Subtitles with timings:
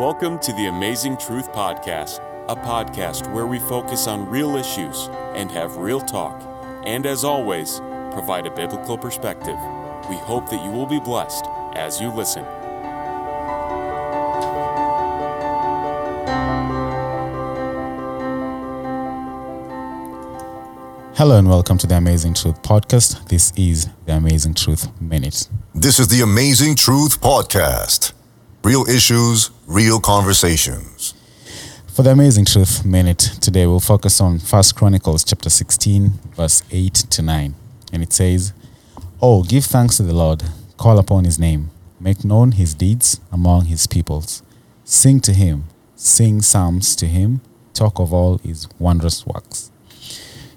[0.00, 5.50] Welcome to the Amazing Truth Podcast, a podcast where we focus on real issues and
[5.50, 6.42] have real talk,
[6.86, 9.58] and as always, provide a biblical perspective.
[10.08, 12.44] We hope that you will be blessed as you listen.
[21.14, 23.28] Hello and welcome to the Amazing Truth Podcast.
[23.28, 25.46] This is the Amazing Truth Minute.
[25.74, 28.14] This is the Amazing Truth Podcast.
[28.62, 31.14] Real issues, real conversations.
[31.86, 36.92] For the Amazing Truth Minute, today we'll focus on First Chronicles chapter 16, verse 8
[36.92, 37.54] to 9.
[37.90, 38.52] And it says,
[39.22, 40.42] Oh, give thanks to the Lord,
[40.76, 44.42] call upon his name, make known his deeds among his peoples.
[44.84, 45.64] Sing to him,
[45.96, 47.40] sing psalms to him,
[47.72, 49.70] talk of all his wondrous works.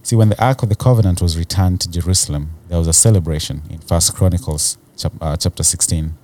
[0.02, 3.62] See, when the Ark of the Covenant was returned to Jerusalem, there was a celebration
[3.70, 6.16] in First Chronicles chap- uh, chapter 16.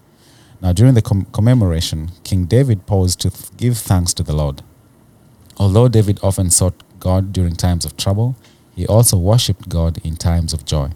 [0.61, 4.61] Now, during the com- commemoration, King David paused to th- give thanks to the Lord.
[5.57, 8.35] Although David often sought God during times of trouble,
[8.75, 10.91] he also worshipped God in times of joy.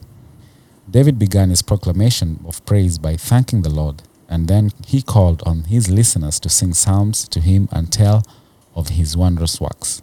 [0.89, 5.63] David began his proclamation of praise by thanking the Lord, and then he called on
[5.63, 8.23] his listeners to sing psalms to him and tell
[8.75, 10.01] of his wondrous works.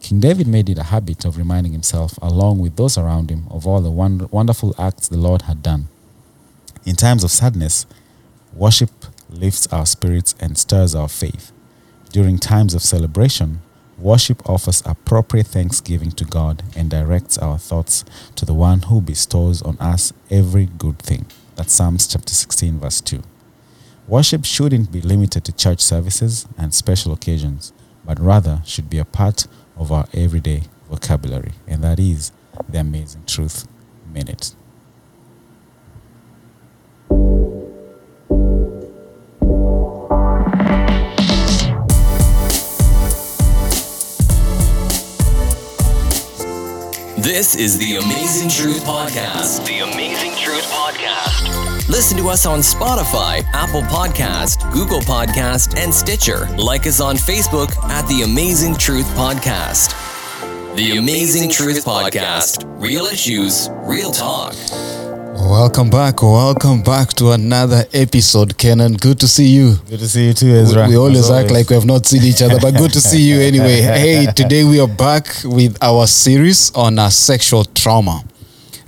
[0.00, 3.66] King David made it a habit of reminding himself, along with those around him, of
[3.66, 5.88] all the wonder- wonderful acts the Lord had done.
[6.84, 7.86] In times of sadness,
[8.56, 8.90] worship
[9.28, 11.52] lifts our spirits and stirs our faith.
[12.10, 13.60] During times of celebration,
[13.98, 19.60] worship offers appropriate thanksgiving to God and directs our thoughts to the one who bestows
[19.62, 21.26] on us every good thing.
[21.56, 23.22] That's Psalms chapter 16, verse 2.
[24.08, 27.72] Worship shouldn't be limited to church services and special occasions,
[28.04, 29.46] but rather should be a part
[29.76, 32.30] of our everyday vocabulary, and that is
[32.68, 33.66] the Amazing Truth
[34.12, 34.54] Minute.
[47.26, 49.66] This is the Amazing Truth Podcast.
[49.66, 51.88] The Amazing Truth Podcast.
[51.88, 56.46] Listen to us on Spotify, Apple Podcast, Google Podcast, and Stitcher.
[56.56, 59.90] Like us on Facebook at the Amazing Truth Podcast.
[60.76, 62.62] The Amazing Truth Podcast.
[62.80, 64.54] Real issues, real talk.
[65.48, 66.22] Welcome back.
[66.22, 68.94] Welcome back to another episode, Kenan.
[68.94, 69.76] Good to see you.
[69.88, 70.88] Good to see you too, We, Ezra.
[70.88, 73.22] we always As act like we have not seen each other, but good to see
[73.22, 73.80] you anyway.
[73.80, 78.24] Hey, today we are back with our series on uh, sexual trauma.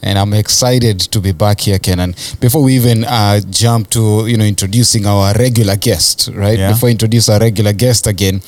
[0.03, 2.15] And I'm excited to be back here, Kenan.
[2.41, 6.59] Before we even uh, jump to you know introducing our regular guest, right?
[6.59, 6.73] Yeah.
[6.73, 8.41] Before we introduce our regular guest again,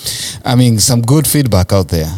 [0.45, 2.11] I mean some good feedback out there.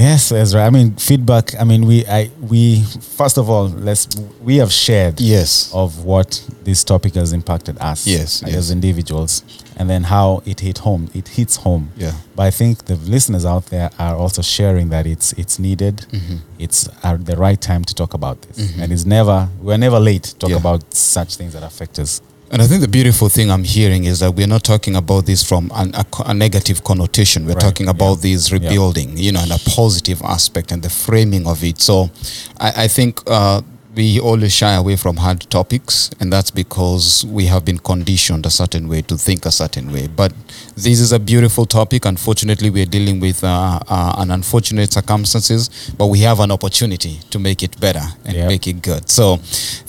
[0.00, 0.64] Yes, Ezra.
[0.64, 1.54] I mean, feedback.
[1.60, 2.82] I mean, we, I, we.
[3.18, 4.08] First of all, let's.
[4.40, 5.70] We have shared Yes.
[5.74, 8.06] of what this topic has impacted us.
[8.06, 8.70] Yes, as yes.
[8.70, 9.42] individuals,
[9.76, 11.10] and then how it hit home.
[11.12, 11.90] It hits home.
[11.96, 12.12] Yeah.
[12.34, 15.96] But I think the listeners out there are also sharing that it's it's needed.
[16.10, 16.36] Mm-hmm.
[16.58, 19.50] It's at the right time to talk about this, and it's never.
[19.60, 20.56] We're never late to talk Yeah.
[20.56, 22.22] about such things that affect us.
[22.52, 25.42] And I think the beautiful thing I'm hearing is that we're not talking about this
[25.48, 27.46] from an, a, a negative connotation.
[27.46, 28.22] We're Right, talking about yeah.
[28.34, 31.80] this rebuilding, you know, and a positive aspect and the framing of it.
[31.80, 32.10] So
[32.58, 33.62] I, I think uh,
[34.00, 38.50] we always shy away from hard topics, and that's because we have been conditioned a
[38.50, 40.06] certain way to think a certain way.
[40.06, 40.32] But
[40.74, 42.06] this is a beautiful topic.
[42.06, 45.68] Unfortunately, we're dealing with uh, uh, an unfortunate circumstances,
[45.98, 48.48] but we have an opportunity to make it better and Yep.
[48.48, 49.10] make it good.
[49.10, 49.36] So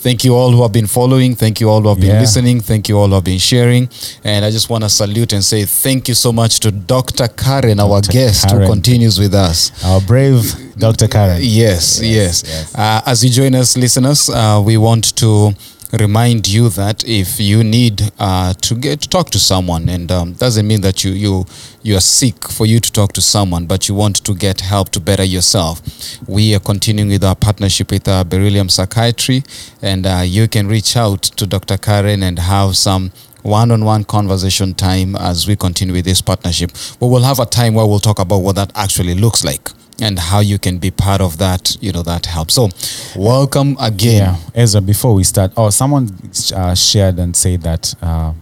[0.04, 1.34] thank you all who have been following.
[1.34, 2.20] Thank you all who have been Yeah.
[2.20, 2.60] listening.
[2.60, 3.88] Thank you all who have been sharing.
[4.24, 7.28] And I just want to salute and say thank you so much to Dr.
[7.28, 8.62] Karen, our guest Karen.
[8.66, 9.72] who continues with us.
[9.82, 11.08] Our brave Dr.
[11.08, 11.38] Karen.
[11.40, 12.44] Yes, yes.
[12.46, 12.74] yes.
[12.74, 15.52] Uh, as you join us, listeners, uh, we want to
[15.92, 20.32] remind you that if you need uh, to get to talk to someone, and um,
[20.34, 21.44] doesn't mean that you you
[21.82, 24.88] you are sick for you to talk to someone, but you want to get help
[24.90, 25.82] to better yourself,
[26.26, 29.42] we are continuing with our partnership with uh, Beryllium Psychiatry,
[29.82, 31.76] and uh, you can reach out to Dr.
[31.76, 33.12] Karen and have some
[33.42, 36.70] one-on-one conversation time as we continue with this partnership.
[37.00, 39.68] But we'll have a time where we'll talk about what that actually looks like
[40.02, 42.50] and how you can be part of that, you know, that help.
[42.50, 42.68] So,
[43.16, 44.34] welcome again.
[44.34, 44.80] Yeah, Ezra.
[44.80, 46.10] Before we start, oh, someone
[46.54, 48.32] uh, shared and said that uh,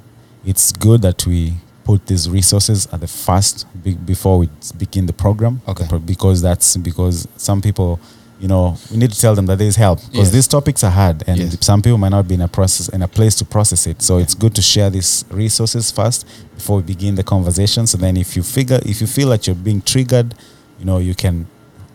[0.44, 1.52] it's good that we
[1.84, 4.48] put these resources at the first be- before we
[4.78, 5.60] begin the program.
[5.68, 5.86] Okay.
[5.98, 8.00] Because that's because some people,
[8.40, 10.30] you know, we need to tell them that there's help because Yes.
[10.30, 11.58] these topics are hard and Yes.
[11.60, 14.00] some people might not be in a process in a place to process it.
[14.02, 17.86] So it's good to share these resources first before we begin the conversation.
[17.86, 20.34] So then, if you figure, if you feel that you're being triggered,
[20.80, 21.46] you know, you can.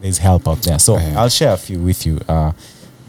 [0.02, 0.80] There's help out there.
[0.80, 0.98] So.
[0.98, 2.20] I'll share a few with you.
[2.28, 2.52] Uh,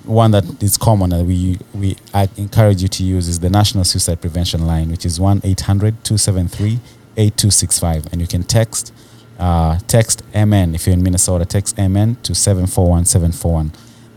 [0.05, 3.85] one that is common that we we I encourage you to use is the National
[3.85, 8.93] Suicide Prevention Line, which is 1-800-273-8265, And you can text
[9.39, 13.71] uh, text MN if you're in Minnesota, text MN to 741741.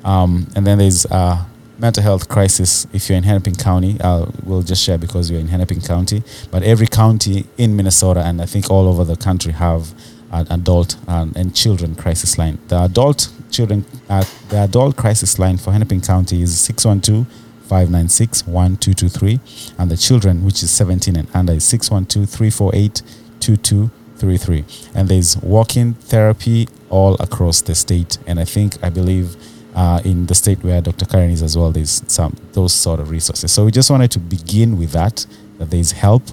[0.06, 1.44] Um, and then there's uh,
[1.78, 3.98] mental health crisis if you're in Hennepin County.
[4.00, 6.24] Uh, we'll just share because you're in Hennepin County.
[6.52, 9.94] But every county in Minnesota and I think all over the country have
[10.32, 12.60] adult um, and children crisis line.
[12.68, 17.28] The adult children, uh, the adult crisis line for Hennepin County is 612
[17.70, 19.40] 596 1223.
[19.78, 23.02] And the children, which is 17 and under, is 612 348
[23.40, 24.66] 2233.
[24.96, 28.18] And there's walk-in therapy all across the state.
[28.26, 29.36] And I think, I believe,
[29.76, 31.06] uh, in the state where Dr.
[31.06, 33.52] Karen is as well, there's some those sort of resources.
[33.52, 35.26] So we just wanted to begin with that,
[35.60, 36.24] that there's help,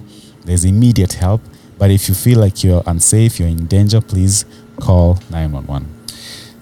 [0.43, 1.41] there's immediate help.
[1.77, 4.45] But if you feel like you're unsafe, you're in danger, please
[4.79, 5.97] call 911.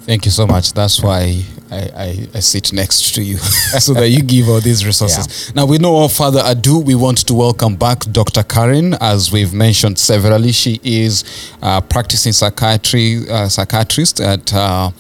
[0.02, 0.74] Thank you so much.
[0.74, 3.38] That's why I, I, I sit next to you
[3.80, 5.54] so that you give all these resources.
[5.56, 8.44] Now, with no further ado, we want to welcome back Dr.
[8.44, 8.94] Karen.
[9.02, 11.24] As we've mentioned severally, she is
[11.62, 14.54] a practicing psychiatry uh, psychiatrist at.
[14.54, 14.92] Uh,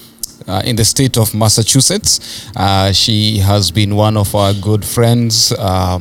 [0.47, 2.51] uh, in the state of Massachusetts.
[2.55, 5.51] Uh, she has been one of our good friends.
[5.51, 5.99] Uh,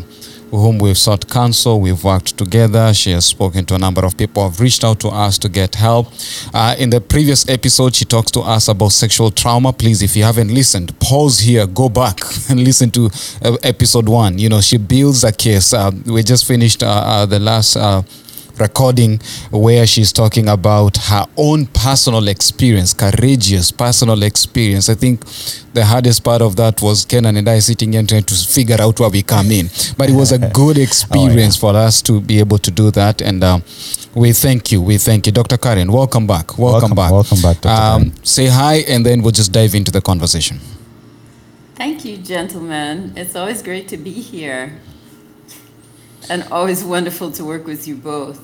[0.57, 2.93] whom we've sought counsel, we've worked together.
[2.95, 5.75] She has spoken to a number of people, have reached out to us to get
[5.75, 6.09] help.
[6.53, 9.73] Uh, in the previous episode, she talks to us about sexual trauma.
[9.73, 12.21] Please, if you haven't listened, pause here, go back
[12.51, 13.11] and listen to
[13.43, 14.39] uh, episode one.
[14.39, 15.73] You know, she builds a case.
[15.73, 18.03] Uh, we just finished uh, uh, the last uh,
[18.59, 19.19] recording
[19.51, 24.89] where she's talking about her own personal experience, courageous personal experience.
[24.89, 25.25] I think
[25.73, 29.01] the hardest part of that was Kenan and I sitting here trying to figure out
[29.01, 29.69] where we come in.
[29.97, 33.21] But it was a good experience for us to be able to do that.
[33.21, 33.63] And um,
[34.15, 34.81] we thank you.
[34.81, 35.33] We thank you.
[35.33, 35.57] Dr.
[35.57, 36.57] Karen, welcome back.
[36.59, 37.11] Welcome, Welcome- back.
[37.13, 37.77] welcome back, Dr.
[37.77, 38.25] Karen.
[38.25, 40.59] Say hi and then we'll just dive into the conversation.
[41.75, 43.13] Thank you, gentlemen.
[43.17, 44.81] It's always great to be here.
[46.31, 48.39] And always wonderful to work with you both.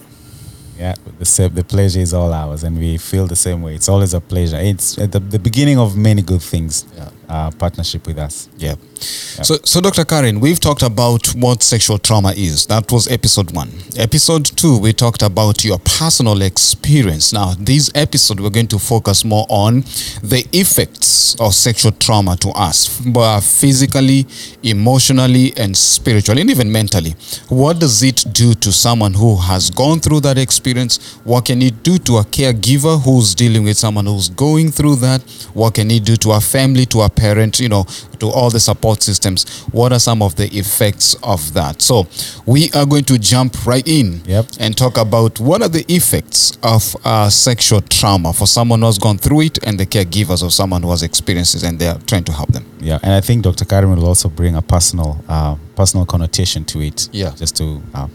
[0.78, 3.74] Yeah, the, sa- the pleasure is all ours, and we feel the same way.
[3.74, 4.56] It's always a pleasure.
[4.56, 6.86] It's at the, the beginning of many good things.
[6.96, 7.10] Yeah.
[7.30, 8.48] Uh, partnership with us.
[8.58, 8.74] Yeah.
[9.00, 10.04] So, so Dr.
[10.04, 12.66] Karen, we've talked about what sexual trauma is.
[12.66, 13.70] That was episode one.
[13.96, 17.32] Episode two, we talked about your personal experience.
[17.32, 19.82] Now, this episode, we're going to focus more on
[20.22, 24.26] the effects of sexual trauma to us, but physically,
[24.64, 27.14] emotionally, and spiritually, and even mentally.
[27.48, 31.14] What does it do to someone who has gone through that experience?
[31.22, 35.22] What can it do to a caregiver who's dealing with someone who's going through that?
[35.54, 37.84] What can it do to a family, to a parent, you know,
[38.18, 39.46] to all the support systems?
[39.72, 41.82] What are some of the effects of that?
[41.82, 42.06] So
[42.46, 44.46] we are going to jump right in Yep.
[44.58, 48.98] and talk about what are the effects of uh, sexual trauma for someone who has
[48.98, 51.98] gone through it and the caregivers of someone who has experienced it and they are
[52.06, 52.64] trying to help them.
[52.80, 53.64] Yeah, and I think Dr.
[53.66, 57.08] Karen will also bring a personal, uh, personal connotation to it.
[57.12, 57.34] Yeah.
[57.36, 58.08] Just to, uh,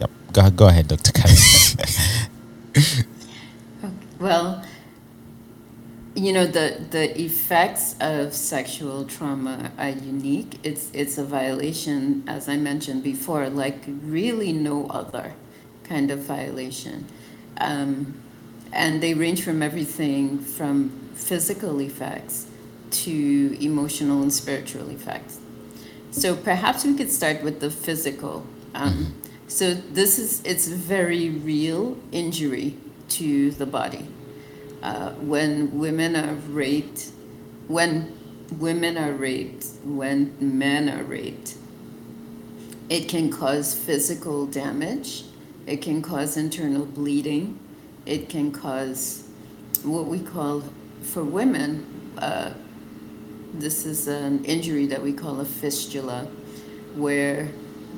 [0.00, 0.10] yep.
[0.32, 1.12] Go, go ahead, Dr.
[1.12, 1.36] Karen.
[4.20, 4.64] Well,
[6.18, 10.58] you know the the effects of sexual trauma are unique.
[10.62, 15.34] It's it's a violation, as I mentioned before, like really no other
[15.84, 17.06] kind of violation,
[17.58, 18.14] um,
[18.72, 20.74] and they range from everything from
[21.14, 22.46] physical effects
[22.90, 25.38] to emotional and spiritual effects.
[26.10, 28.44] So perhaps we could start with the physical.
[28.74, 29.14] Um,
[29.48, 32.76] So this is it's very real injury
[33.16, 34.04] to the body.
[34.82, 37.10] Uh, when women are raped,
[37.66, 38.16] when
[38.58, 41.56] women are raped, when men are raped,
[42.88, 45.24] it can cause physical damage.
[45.66, 47.58] It can cause internal bleeding.
[48.06, 49.28] It can cause
[49.82, 50.62] what we call,
[51.02, 52.52] for women, uh,
[53.54, 56.26] this is an injury that we call a fistula,
[56.94, 57.48] where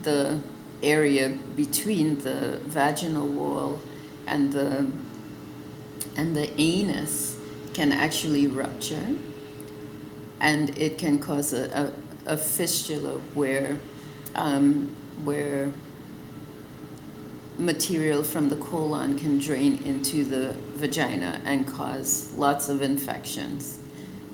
[0.03, 0.41] the
[0.83, 3.81] area between the vaginal wall
[4.27, 4.91] and the
[6.17, 7.37] and the anus
[7.75, 9.17] can actually rupture,
[10.41, 11.93] and it can cause a,
[12.27, 13.79] a, a fistula where
[14.35, 15.73] um, where
[17.59, 23.79] material from the colon can drain into the vagina and cause lots of infections.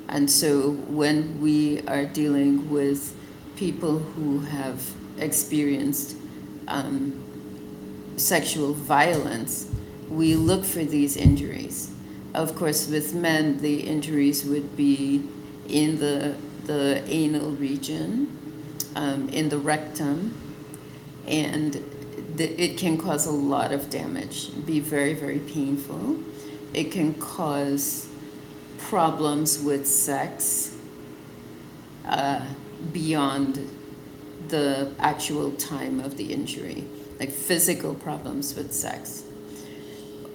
[0.08, 3.16] And so when we are dealing with
[3.56, 4.80] people who have
[5.18, 6.16] experienced
[6.68, 7.25] um,
[8.16, 9.68] sexual violence,
[10.08, 11.90] we look for these injuries.
[12.34, 15.26] Of course, with men, the injuries would be
[15.68, 20.34] in the, the anal region, um, in the rectum,
[21.26, 21.82] and
[22.34, 26.18] the, it can cause a lot of damage, be very, very painful.
[26.75, 28.08] It can cause
[28.78, 30.76] problems with sex
[32.04, 32.44] uh,
[32.92, 33.68] beyond
[34.48, 36.84] the actual time of the injury,
[37.18, 39.25] like physical problems with sex.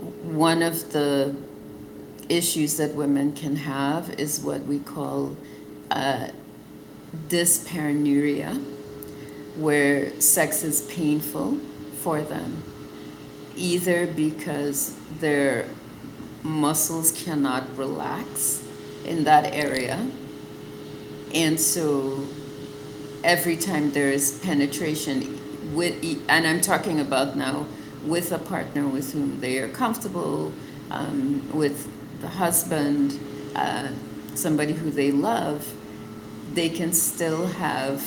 [0.01, 1.35] One of the
[2.29, 5.35] issues that women can have is what we call
[5.91, 6.27] uh,
[7.27, 8.63] dyspareunia,
[9.57, 11.57] where sex is painful
[12.01, 12.63] for them,
[13.55, 15.65] either because their
[16.41, 18.63] muscles cannot relax
[19.05, 20.09] in that area,
[21.33, 22.25] and so
[23.23, 27.67] every time there is penetration with, and I'm talking about now
[28.05, 30.51] with a partner with whom they are comfortable,
[30.89, 31.89] um, with
[32.21, 33.19] the husband,
[33.55, 33.89] uh,
[34.35, 35.73] somebody who they love,
[36.53, 38.03] they can still have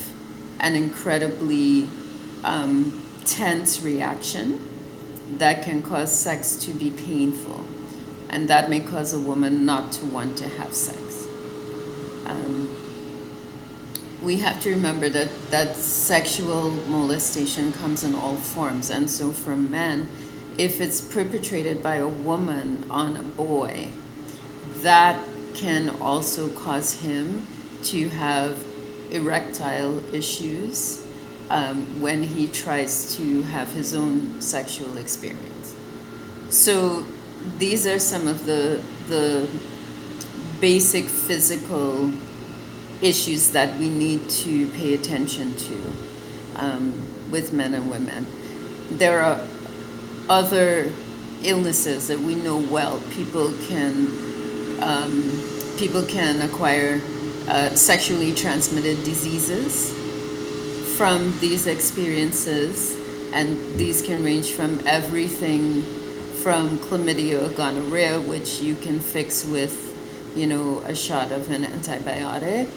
[0.59, 1.89] an incredibly
[2.43, 4.69] um, tense reaction
[5.37, 7.65] that can cause sex to be painful.
[8.29, 11.27] And that may cause a woman not to want to have sex.
[12.25, 12.84] Um,
[14.25, 18.89] we have to remember that, that sexual molestation comes in all forms.
[18.89, 20.09] And so for men,
[20.57, 23.89] if it's perpetrated by a woman on a boy,
[24.77, 27.45] that can also cause him
[27.83, 28.65] to have
[29.11, 31.05] erectile issues
[31.51, 35.75] um, when he tries to have his own sexual experience.
[36.49, 37.05] So
[37.59, 39.47] these are some of the the
[40.59, 42.11] basic physical
[43.05, 45.93] issues that we need to pay attention to
[46.55, 48.25] um, with men and women.
[48.89, 49.47] There are
[50.27, 50.91] other
[51.43, 52.99] illnesses that we know well.
[53.11, 54.07] People can
[54.81, 55.31] um,
[55.77, 57.01] people can acquire
[57.47, 59.93] uh, sexually transmitted diseases
[60.97, 62.97] from these experiences,
[63.33, 65.83] and these can range from everything
[66.41, 69.75] from chlamydia or gonorrhea, which you can fix with,
[70.35, 72.69] you know, a shot of an antibiotic,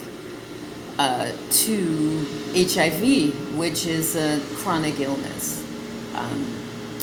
[0.98, 5.64] uh, to HIV, which is a chronic illness.
[6.14, 6.54] Um,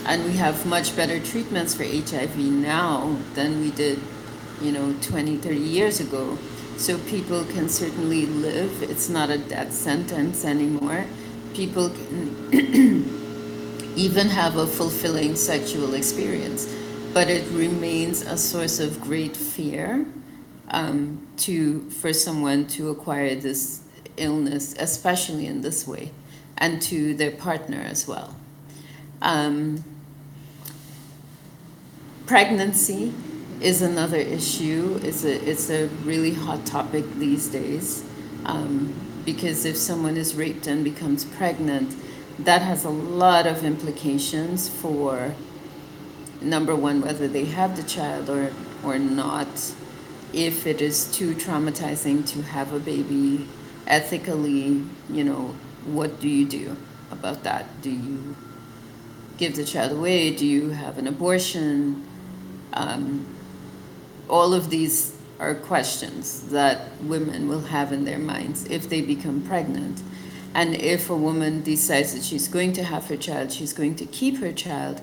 [0.05, 3.99] and we have much better treatments for HIV now than we did,
[4.61, 6.37] you know, 20, 30 years ago.
[6.77, 8.83] So people can certainly live.
[8.83, 11.05] It's not a death sentence anymore.
[11.53, 12.51] People can
[13.95, 16.71] even have a fulfilling sexual experience,
[17.13, 20.05] but it remains a source of great fear
[20.69, 23.84] um, to for someone to acquire this
[24.17, 26.11] illness, especially in this way,
[26.57, 28.35] and to their partner as well.
[29.21, 29.83] Um,
[32.25, 33.13] pregnancy
[33.61, 34.99] is another issue.
[35.03, 38.03] It's a it's a really hot topic these days
[38.45, 38.93] um,
[39.25, 41.95] because if someone is raped and becomes pregnant,
[42.39, 45.35] that has a lot of implications for
[46.41, 48.51] number one whether they have the child or
[48.83, 49.73] or not.
[50.33, 53.47] If it is too traumatizing to have a baby,
[53.87, 56.75] ethically, you know, what do you do
[57.11, 57.81] about that?
[57.81, 58.35] Do you
[59.37, 60.35] give the child away?
[60.35, 62.05] Do you have an abortion?
[62.73, 63.25] Um,
[64.29, 69.41] all of these are questions that women will have in their minds if they become
[69.41, 70.01] pregnant.
[70.53, 74.05] And if a woman decides that she's going to have her child, she's going to
[74.05, 75.01] keep her child,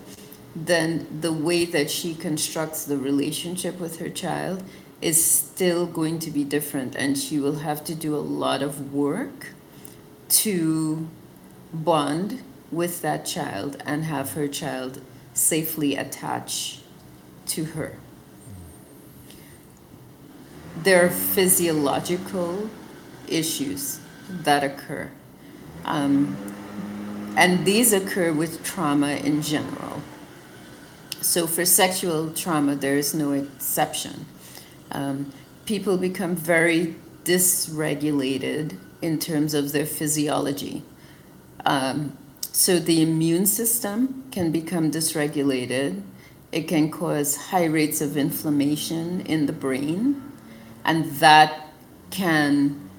[0.56, 4.64] then the way that she constructs the relationship with her child
[5.02, 6.94] is still going to be different.
[6.94, 9.48] And she will have to do a lot of work
[10.28, 11.08] to
[11.72, 15.02] bond with that child and have her child
[15.34, 16.80] safely attached
[17.46, 17.98] to her.
[20.82, 22.70] There are physiological
[23.28, 25.10] issues that occur.
[25.84, 26.36] Um,
[27.36, 30.02] and these occur with trauma in general.
[31.20, 34.26] So, for sexual trauma, there is no exception.
[34.92, 35.32] Um,
[35.66, 36.94] people become very
[37.24, 40.84] dysregulated in terms of their physiology.
[41.64, 42.16] Um,
[42.52, 46.02] so, the immune system can become dysregulated.
[46.50, 50.22] It can cause high rates of inflammation in the brain,
[50.84, 51.68] and that
[52.10, 52.90] can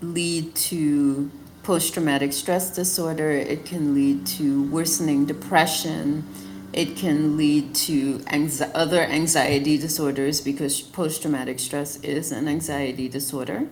[0.00, 1.30] lead to
[1.62, 3.30] post traumatic stress disorder.
[3.30, 6.26] It can lead to worsening depression.
[6.72, 13.08] It can lead to anxi- other anxiety disorders because post traumatic stress is an anxiety
[13.08, 13.68] disorder.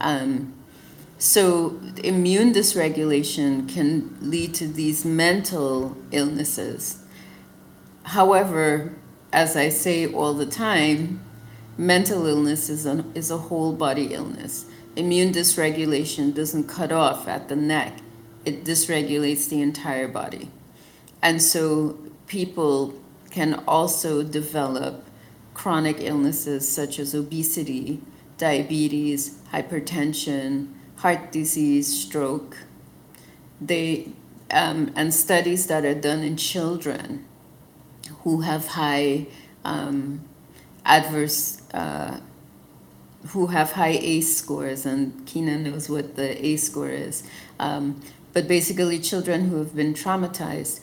[0.00, 0.54] Um,
[1.18, 6.98] so, immune dysregulation can lead to these mental illnesses.
[8.02, 8.94] However,
[9.32, 11.24] as I say all the time,
[11.78, 14.66] mental illness is a, is a whole body illness.
[14.94, 17.98] Immune dysregulation doesn't cut off at the neck,
[18.44, 20.50] it dysregulates the entire body.
[21.22, 22.94] And so people
[23.30, 25.04] can also develop
[25.54, 28.00] chronic illnesses such as obesity,
[28.38, 32.56] diabetes, hypertension, heart disease, stroke.
[33.60, 34.10] They,
[34.50, 37.26] um, and studies that are done in children
[38.22, 39.26] who have high
[39.64, 40.22] um,
[40.84, 42.20] adverse, uh,
[43.28, 47.22] who have high ACE scores, and Keenan knows what the ACE score is.
[47.58, 48.00] Um,
[48.32, 50.80] but basically, children who have been traumatized,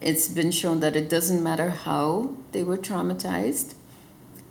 [0.00, 3.74] it's been shown that it doesn't matter how they were traumatized,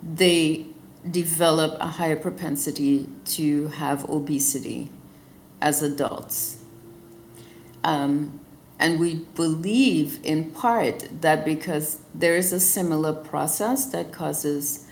[0.02, 0.68] they
[1.10, 4.90] develop a higher propensity to have obesity
[5.62, 6.58] as adults.
[7.84, 8.40] Um,
[8.80, 14.88] and we believe in part that because there is a similar process that causes,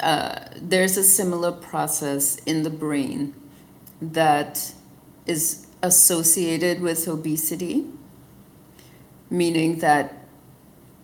[0.00, 3.34] uh, there's a similar process in the brain
[4.00, 4.72] that
[5.26, 7.86] is associated with obesity,
[9.30, 10.26] meaning that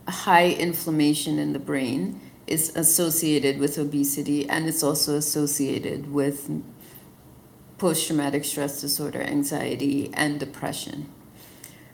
[0.09, 6.51] high inflammation in the brain is associated with obesity and it's also associated with
[7.79, 11.09] post traumatic stress disorder, anxiety, and depression.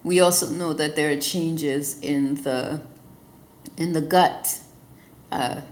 [0.05, 2.83] We also know that there are changes in the
[3.77, 4.61] in the gut,
[5.31, 5.63] uh,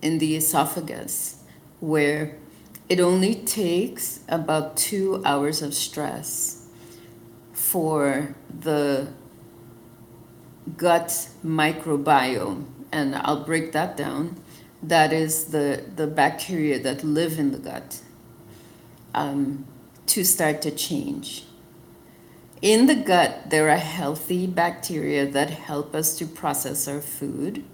[0.00, 1.42] in the esophagus,
[1.80, 2.36] where
[2.88, 6.68] it only takes about two hours of stress
[7.52, 9.08] for the
[10.76, 14.36] gut microbiome, and I'll break that down.
[14.82, 18.00] That is the, the bacteria that live in the gut
[19.14, 19.66] um,
[20.06, 21.44] to start to change.
[22.60, 27.64] In the gut, there are healthy bacteria that help us to process our food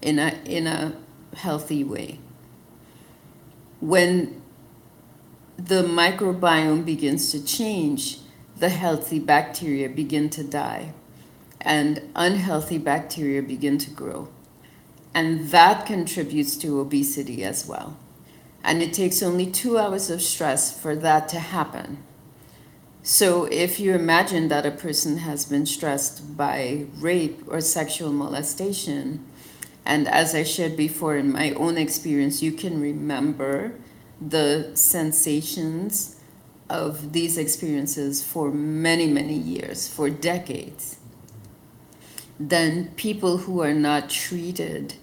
[0.00, 0.94] in a, in a
[1.34, 2.20] healthy way.
[3.80, 4.40] When
[5.56, 8.18] the microbiome begins to change,
[8.56, 10.94] the healthy bacteria begin to die
[11.60, 14.28] and unhealthy bacteria begin to grow.
[15.14, 17.96] And that contributes to obesity as well.
[18.62, 22.02] And it takes only two hours of stress for that to happen.
[23.02, 29.24] So if you imagine that a person has been stressed by rape or sexual molestation,
[29.86, 33.72] and as I shared before in my own experience, you can remember
[34.20, 36.16] the sensations
[36.68, 40.99] of these experiences for many, many years, for decades.
[42.40, 44.94] Then people who are not treated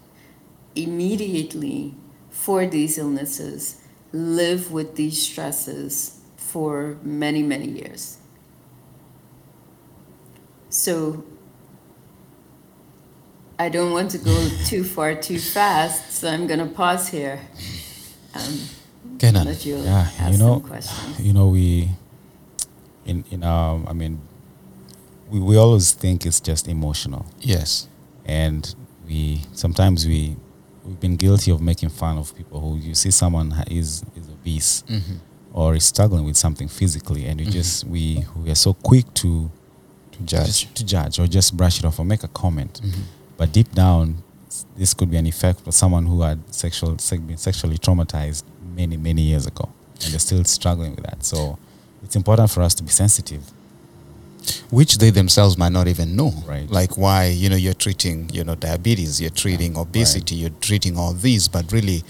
[0.75, 1.93] immediately
[2.31, 8.17] for these illnesses live with these stresses for many, many years.
[10.69, 11.23] So
[13.59, 17.39] I don't want to go too far too fast, so I'm going to pause here.
[18.35, 18.59] Um,
[19.19, 19.45] Kenan.
[19.45, 21.19] let you Yeah, ask you know, some questions.
[21.19, 21.89] you know, we
[23.05, 24.21] in in our, I mean,
[25.29, 27.87] we, we always think it's just emotional, Yes.
[28.25, 30.35] and we sometimes we
[30.85, 34.83] we've been guilty of making fun of people who you see someone is is obese
[34.87, 35.15] mm-hmm.
[35.53, 37.53] or is struggling with something physically, and we mm-hmm.
[37.53, 39.49] just we we are so quick to
[40.11, 40.73] To judge.
[40.73, 42.81] to judge or just brush it off or make a comment.
[42.83, 43.01] Mm-hmm.
[43.37, 44.23] But deep down,
[44.75, 46.91] this could be an effect for someone who had sexual
[47.27, 48.43] been sexually traumatized
[48.75, 49.69] many many years ago,
[50.03, 51.23] and they're still struggling with that.
[51.23, 51.57] So
[52.03, 53.43] it's important for us to be sensitive.
[54.69, 56.31] Which they themselves might not even know.
[56.45, 56.69] Right.
[56.69, 61.13] Like why, you know, you're treating, you know, diabetes, you're treating obesity, you're treating all
[61.13, 62.03] these, but really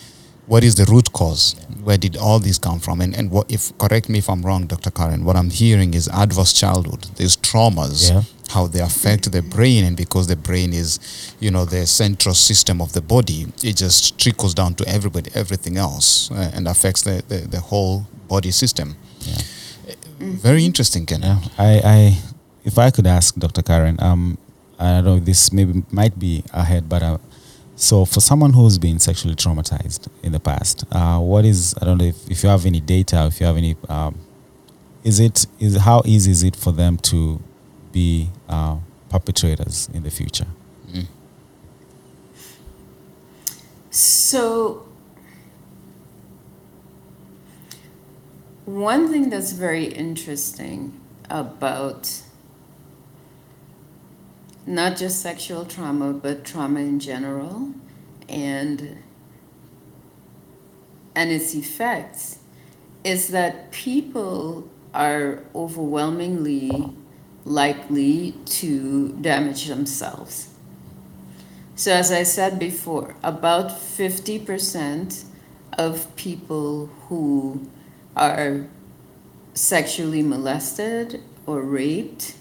[0.47, 1.55] what is the root cause?
[1.83, 3.01] Where did all these come from?
[3.01, 4.91] And and what if correct me if I'm wrong, Dr.
[4.91, 8.23] Karen, what I'm hearing is adverse childhood, these traumas, Yeah.
[8.49, 10.99] how they affect the brain and because the brain is,
[11.41, 15.75] you know, the central system of the body, it just trickles down to everybody, everything
[15.75, 18.95] else, uh, and affects the, the, the whole body system.
[19.21, 19.35] Yeah.
[20.19, 21.21] Very interesting, Ken.
[21.21, 22.17] Yeah, I, I,
[22.65, 23.61] if I could ask Dr.
[23.61, 24.37] Karen, um,
[24.79, 27.17] I don't know, this maybe might be ahead, but uh,
[27.75, 31.99] so for someone who's been sexually traumatized in the past, uh, what is I don't
[31.99, 34.17] know if, if you have any data, if you have any, um,
[35.03, 37.39] is it is how easy is it for them to
[37.91, 38.77] be uh,
[39.09, 40.47] perpetrators in the future?
[43.91, 44.86] So,
[48.67, 50.99] one thing that's very interesting
[51.29, 52.21] about
[54.65, 57.71] not just sexual trauma, but trauma in general
[58.27, 58.97] and
[61.15, 62.39] and its effects
[63.05, 66.93] is that people are overwhelmingly
[67.45, 70.49] likely to damage themselves.
[71.77, 75.23] So, as I said before, about 50%
[75.77, 77.65] of people who
[78.17, 78.67] are
[79.53, 82.35] sexually molested or raped,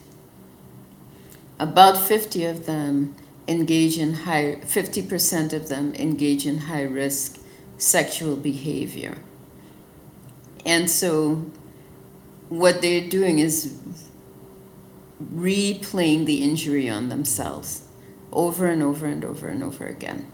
[1.58, 3.14] about 50 of them
[3.48, 7.38] engage in high, 50% of them engage in high risk
[7.78, 9.18] sexual behavior.
[10.64, 11.50] And so,
[12.48, 13.78] what they're doing is
[15.34, 17.82] replaying the injury on themselves
[18.32, 20.30] over and over and over and over again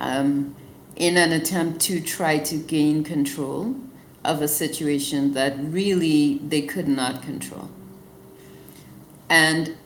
[0.00, 0.54] um,
[0.96, 3.76] in an attempt to try to gain control
[4.24, 7.70] of a situation that really they could not control.
[9.28, 9.76] And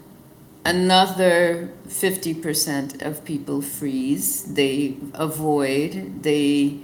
[0.65, 6.79] another 50% of people freeze, they avoid, they,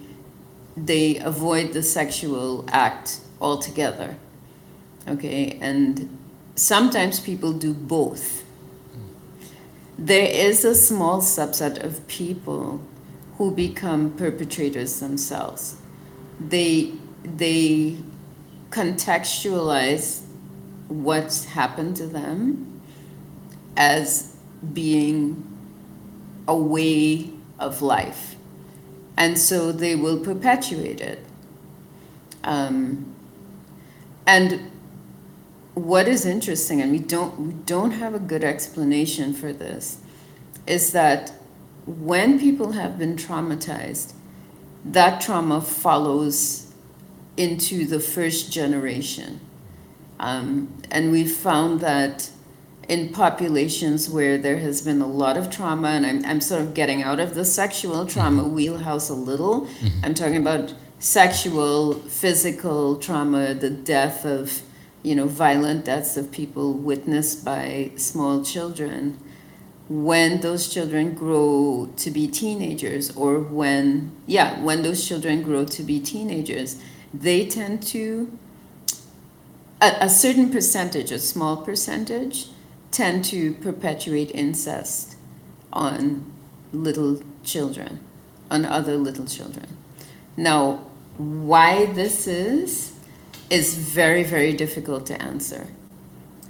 [0.77, 4.17] they avoid the sexual act altogether.
[5.09, 6.17] Okay, and
[6.55, 8.45] sometimes people do both.
[9.99, 12.81] There is a small subset of people
[13.37, 15.77] who become perpetrators themselves.
[16.39, 16.93] They
[17.25, 17.99] they
[18.71, 20.23] contextualize
[20.89, 22.81] what's happened to them
[23.77, 24.37] as
[24.73, 25.49] being
[26.49, 28.37] a way of life.
[29.17, 31.25] And so they will perpetuate it.
[32.45, 33.15] Um,
[34.27, 34.71] and
[35.75, 39.99] what is interesting, and we don't, we don't have a good explanation for this,
[40.67, 41.33] is that
[41.87, 44.13] when people have been traumatized,
[44.85, 46.72] that trauma follows
[47.37, 49.41] into the first generation.
[50.21, 52.31] Um, and we found that
[52.89, 56.75] in populations where there has been a lot of trauma, and I'm, I'm sort of
[56.75, 58.55] getting out of the sexual trauma mm-hmm.
[58.55, 60.05] wheelhouse a little, mm-hmm.
[60.05, 64.63] I'm talking about sexual, physical trauma, the death of,
[65.03, 69.19] you know, violent deaths of people witnessed by small children.
[69.89, 75.83] When those children grow to be teenagers, or when, yeah, when those children grow to
[75.83, 76.81] be teenagers,
[77.13, 78.39] they tend to,
[79.81, 82.49] a, a certain percentage, a small percentage,
[82.91, 85.17] tend to perpetuate incest
[85.73, 86.33] on
[86.73, 88.01] little children,
[88.51, 89.67] on other little children.
[90.37, 90.87] Now,
[91.19, 92.93] why this is,
[93.51, 95.69] is very, very difficult to answer.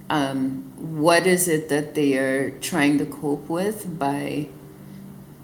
[0.09, 4.49] Um, what is it that they are trying to cope with by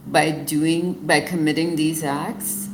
[0.06, 2.68] by doing by committing these acts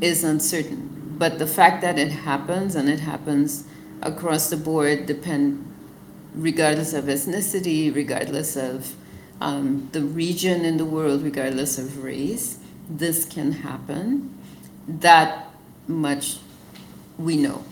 [0.00, 0.91] is uncertain
[1.22, 3.62] but the fact that it happens and it happens
[4.02, 5.72] across the board, depend
[6.34, 8.96] regardless of ethnicity, regardless of
[9.40, 12.58] um, the region in the world, regardless of race,
[12.90, 14.36] this can happen.
[14.88, 15.46] That
[15.86, 16.38] much
[17.16, 17.62] we know.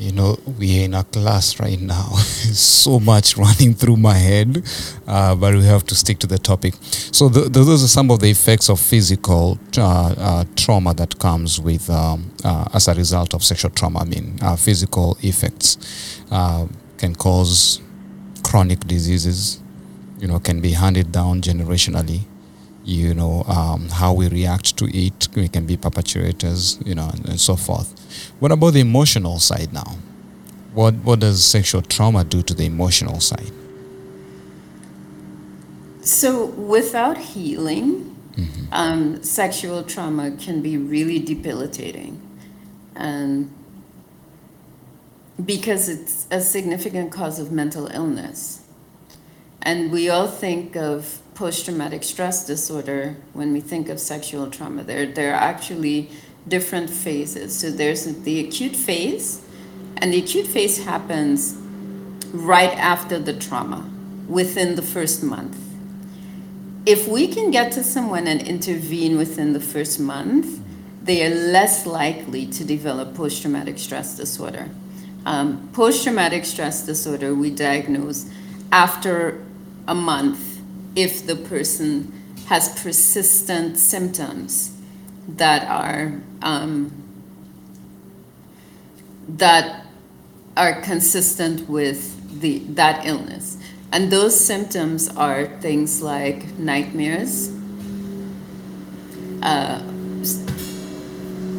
[0.00, 2.08] You know, we're in a class right now.
[2.16, 4.64] so much running through my head,
[5.06, 6.74] uh, but we have to stick to the topic.
[7.12, 11.18] So, the, the, those are some of the effects of physical uh, uh, trauma that
[11.18, 14.00] comes with um, uh, as a result of sexual trauma.
[14.00, 15.76] I mean, uh, physical effects
[16.30, 17.80] can cause
[18.42, 19.60] chronic diseases.
[20.18, 22.24] You know, can be handed down generationally
[22.90, 25.28] you know, um, how we react to it.
[25.34, 27.88] We can be perpetrators, you know, and, and so forth.
[28.40, 29.96] What about the emotional side now?
[30.74, 33.52] What what does sexual trauma do to the emotional side?
[36.02, 38.72] So, without healing, mm-hmm.
[38.72, 42.20] um, sexual trauma can be really debilitating,
[42.96, 43.52] and
[45.44, 48.62] because it's a significant cause of mental illness.
[49.62, 54.84] And we all think of post traumatic stress disorder when we think of sexual trauma.
[54.84, 56.10] There, there are actually
[56.46, 57.58] different phases.
[57.58, 59.40] So there's the acute phase,
[59.96, 61.56] and the acute phase happens
[62.34, 63.88] right after the trauma,
[64.28, 65.56] within the first month.
[66.84, 70.60] If we can get to someone and intervene within the first month,
[71.02, 74.68] they are less likely to develop post traumatic stress disorder.
[75.24, 78.28] Um, post traumatic stress disorder we diagnose
[78.70, 79.42] after
[79.88, 80.49] a month
[80.96, 82.12] if the person
[82.46, 84.76] has persistent symptoms
[85.28, 86.92] that are um,
[89.28, 89.86] that
[90.56, 93.56] are consistent with the that illness.
[93.92, 97.50] And those symptoms are things like nightmares
[99.42, 99.80] uh,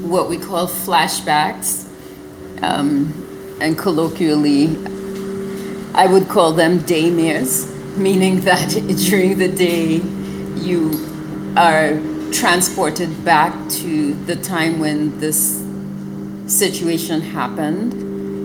[0.03, 1.87] what we call flashbacks
[2.61, 4.67] um, and colloquially
[5.95, 7.67] i would call them daymares
[7.97, 8.69] meaning that
[9.09, 9.97] during the day
[10.55, 10.91] you
[11.57, 11.99] are
[12.31, 15.63] transported back to the time when this
[16.47, 17.93] situation happened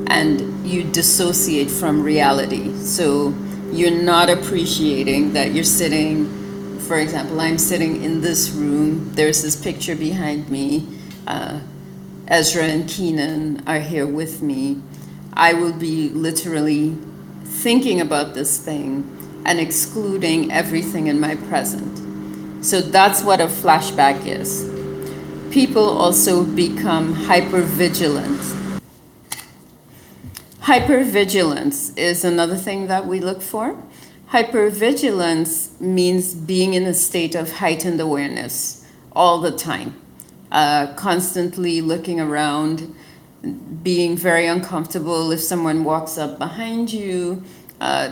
[0.09, 2.75] and you dissociate from reality.
[2.79, 3.35] So
[3.71, 9.57] you're not appreciating that you're sitting, for example, I'm sitting in this room, there's this
[9.57, 10.87] picture behind me.
[11.27, 11.61] Uh,
[12.29, 14.81] Ezra and Keenan are here with me.
[15.33, 16.97] I will be literally
[17.45, 19.15] thinking about this thing
[19.47, 22.65] and excluding everything in my present.
[22.65, 24.69] So that's what a flashback is.
[25.53, 28.81] People also become hypervigilant.
[30.63, 33.81] Hypervigilance is another thing that we look for.
[34.33, 39.95] Hypervigilance means being in a state of heightened awareness all the time,
[40.51, 42.93] uh, constantly looking around,
[43.85, 47.45] being very uncomfortable if someone walks up behind you.
[47.81, 48.11] Uh,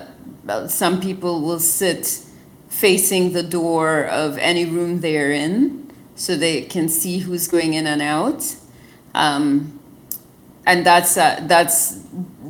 [0.69, 2.21] some people will sit
[2.69, 7.87] facing the door of any room they're in so they can see who's going in
[7.87, 8.57] and out.
[9.15, 9.81] Um,
[10.67, 12.01] and that's, uh, that's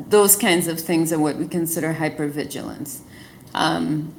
[0.08, 3.00] those kinds of things are what we consider hypervigilance.
[3.54, 4.14] Um,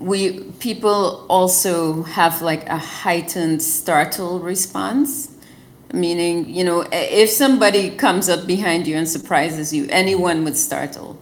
[0.00, 5.36] we people also have like a heightened startle response
[5.92, 11.18] meaning you know if somebody comes up behind you and surprises you anyone would startle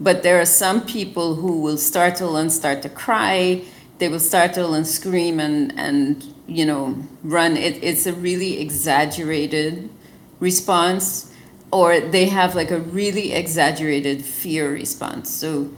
[0.00, 3.62] but there are some people who will startle and start to cry.
[3.98, 7.56] They will startle and scream and and you know run.
[7.56, 9.90] It, it's a really exaggerated
[10.40, 11.32] response
[11.70, 15.30] or they have like a really exaggerated fear response.
[15.30, 15.70] So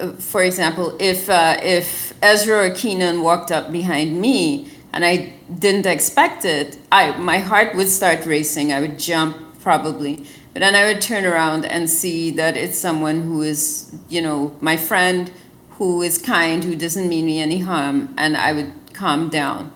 [0.00, 5.34] uh, for example, if uh, if Ezra or Keenan walked up behind me and I
[5.58, 8.72] didn't expect it, I my heart would start racing.
[8.72, 13.22] I would jump probably, but then I would turn around and see that it's someone
[13.22, 15.30] who is, you know, my friend,
[15.72, 19.72] who is kind, who doesn't mean me any harm, and I would calm down.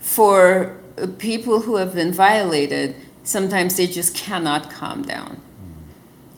[0.00, 0.78] For
[1.18, 5.40] people who have been violated, sometimes they just cannot calm down.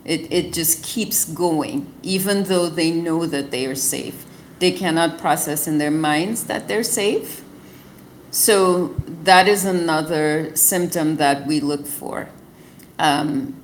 [0.04, 4.24] It, it just keeps going, even though they know that they are safe.
[4.60, 7.42] They cannot process in their minds that they're safe.
[8.30, 12.28] So that is another symptom that we look for.
[12.98, 13.62] Um,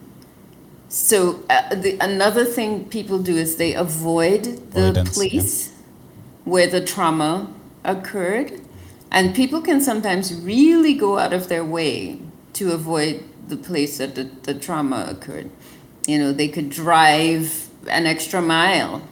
[0.89, 5.13] so uh, the, another thing people do is they avoid the Avoidance, yeah.
[5.15, 5.73] place
[6.45, 7.53] where the trauma
[7.85, 8.61] occurred.
[9.11, 12.19] And people can sometimes really go out of their way
[12.55, 15.51] to avoid the place that the, the trauma occurred.
[16.07, 19.03] You know, they could drive an extra mile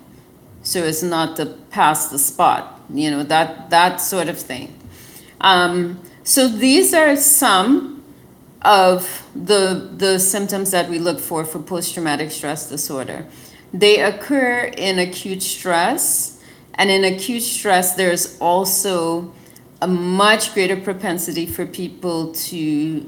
[0.62, 4.76] so as not to pass the spot, you know, that, that sort of thing.
[5.40, 7.99] Um, so these are some
[8.62, 13.26] of the, the symptoms that we look for for post-traumatic stress disorder.
[13.72, 16.42] They occur in acute stress,
[16.74, 19.32] and in acute stress, there's also
[19.80, 23.00] a much greater propensity for people to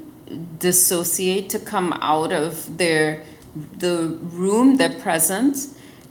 [0.57, 3.23] dissociate, to come out of their
[3.77, 5.67] the room they're present,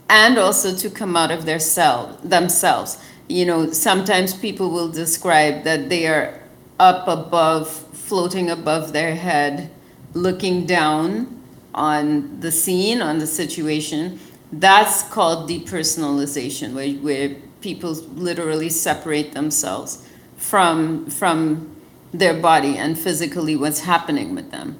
[0.07, 2.97] and also to come out of their cell themselves.
[3.27, 6.39] You know, sometimes people will describe that they are
[6.79, 9.71] up above, floating above their head,
[10.13, 11.41] looking down
[11.73, 14.19] on the scene, on the situation.
[14.51, 21.75] That's called depersonalization, where, where people literally separate themselves from, from
[22.13, 24.77] their body and physically what's happening with them.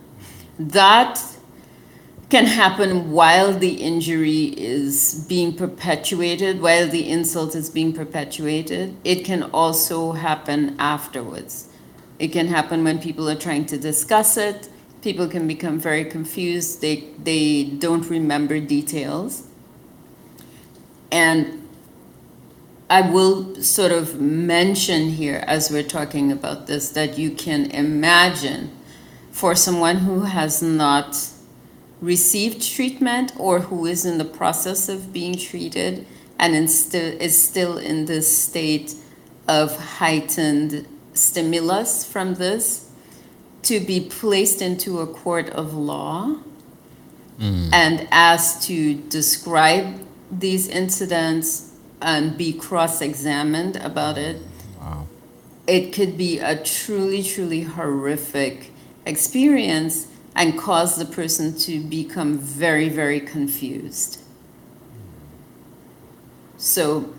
[0.59, 1.19] That
[2.29, 8.97] can happen while the injury is being perpetuated, while the insult is being perpetuated.
[9.03, 11.69] It can also happen afterwards.
[12.19, 14.69] It can happen when people are trying to discuss it.
[15.01, 16.81] People can become very confused.
[16.81, 19.47] They, they don't remember details.
[21.11, 21.67] And
[22.89, 28.71] I will sort of mention here as we're talking about this that you can imagine
[29.31, 31.29] for someone who has not
[32.01, 36.05] received treatment or who is in the process of being treated
[36.37, 38.93] and is still in this state
[39.47, 42.89] of heightened stimulus from this
[43.63, 46.35] to be placed into a court of law
[47.39, 47.69] mm.
[47.71, 49.99] and asked to describe
[50.31, 54.41] these incidents and be cross-examined about it.
[55.65, 58.71] It could be a truly truly horrific
[59.05, 64.21] experience and cause the person to become very very confused.
[66.57, 67.13] So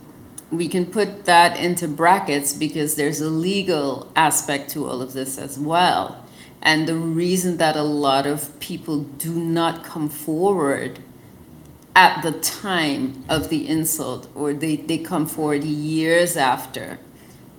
[0.57, 5.38] we can put that into brackets because there's a legal aspect to all of this
[5.38, 6.25] as well.
[6.62, 10.99] And the reason that a lot of people do not come forward
[11.95, 16.99] at the time of the insult or they, they come forward years after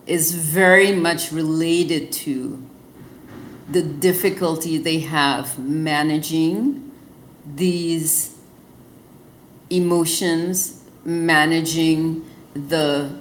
[0.06, 2.64] is very much related to
[3.70, 6.92] the difficulty they have managing
[7.46, 8.36] these
[9.70, 13.12] emotions, managing the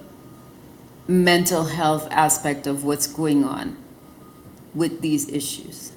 [1.07, 3.77] mental health aspect of what's going on
[4.73, 5.91] with these issues.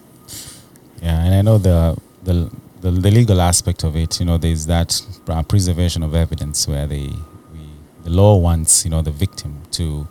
[1.02, 4.20] Yeah, and I know the the the, the legal aspect of it.
[4.20, 7.12] You know, there's that uh, preservation of evidence where they
[7.52, 7.60] we,
[8.02, 10.06] the law wants you know the victim to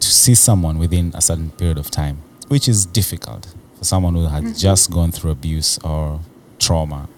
[0.00, 4.26] to see someone within a certain period of time, which is difficult for someone who
[4.26, 6.20] has just gone through abuse or
[6.58, 7.08] trauma.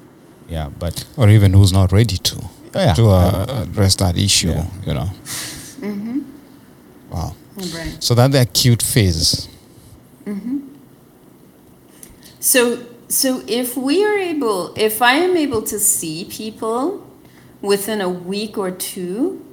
[0.48, 2.94] Yeah, but or even who's not ready to Oh, yeah.
[2.94, 4.48] to uh, address that issue.
[4.48, 4.66] Yeah.
[4.86, 5.10] You know.
[7.10, 7.34] Wow.
[7.56, 7.96] Right.
[8.00, 9.48] So that the acute phase.
[12.40, 17.06] So, so if we are able, if I am able to see people
[17.60, 19.44] within a week or two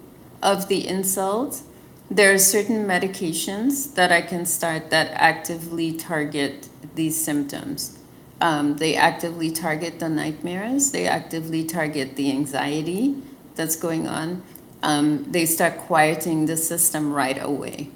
[0.43, 1.63] of the insult,
[2.09, 7.97] there are certain medications that I can start that actively target these symptoms.
[8.41, 10.91] Um, they actively target the nightmares.
[10.91, 13.15] They actively target the anxiety
[13.55, 14.43] that's going on.
[14.83, 17.89] Um, they start quieting the system right away.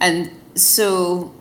[0.00, 1.32] And so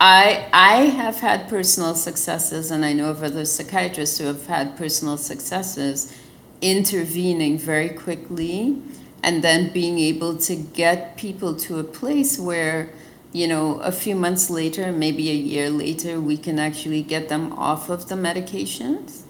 [0.00, 4.76] I I have had personal successes, and I know of other psychiatrists who have had
[4.76, 6.16] personal successes
[6.62, 8.80] intervening very quickly,
[9.22, 12.90] and then being able to get people to a place where,
[13.32, 17.52] you know, a few months later, maybe a year later, we can actually get them
[17.52, 19.22] off of the medications.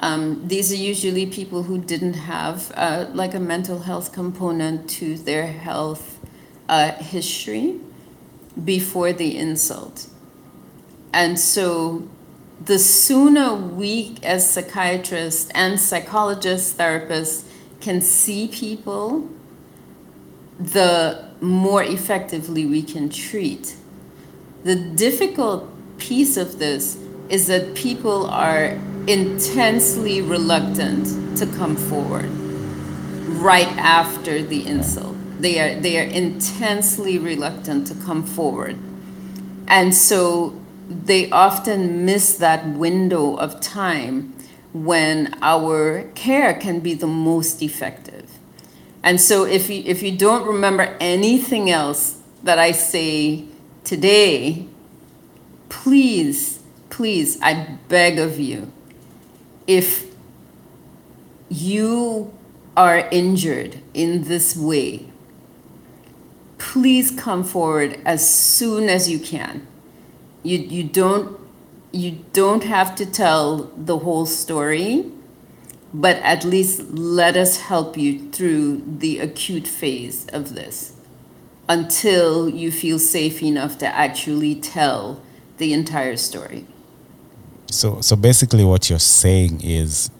[0.00, 5.16] Um, these are usually people who didn't have uh, like a mental health component to
[5.16, 6.18] their health
[6.68, 7.78] uh, history
[8.64, 10.08] before the insult.
[11.12, 12.08] And so
[12.64, 17.44] the sooner we, as psychiatrists and psychologists, therapists,
[17.80, 19.28] can see people,
[20.58, 23.76] the more effectively we can treat.
[24.62, 26.96] The difficult piece of this
[27.28, 28.78] is that people are
[29.08, 32.30] intensely reluctant to come forward
[33.42, 35.16] right after the insult.
[35.40, 38.78] They are they are intensely reluctant to come forward.
[39.66, 40.54] And so
[40.88, 44.34] they often miss that window of time
[44.72, 48.21] when our care can be the most effective.
[49.02, 53.44] And so if you if you don't remember anything else that I say
[53.84, 54.66] today,
[55.68, 56.60] please,
[56.90, 58.72] please, I beg of you,
[59.66, 60.12] if
[61.48, 62.32] you
[62.76, 65.06] are injured in this way,
[66.58, 69.66] please come forward as soon as you can.
[70.42, 71.38] You, you don't
[71.92, 75.10] you don't have to tell the whole story,
[75.94, 80.92] but at least let us help you through the acute phase of this
[81.68, 85.20] until you feel safe enough to actually tell
[85.58, 86.66] the entire story.
[87.70, 90.10] So, so basically, what you're saying is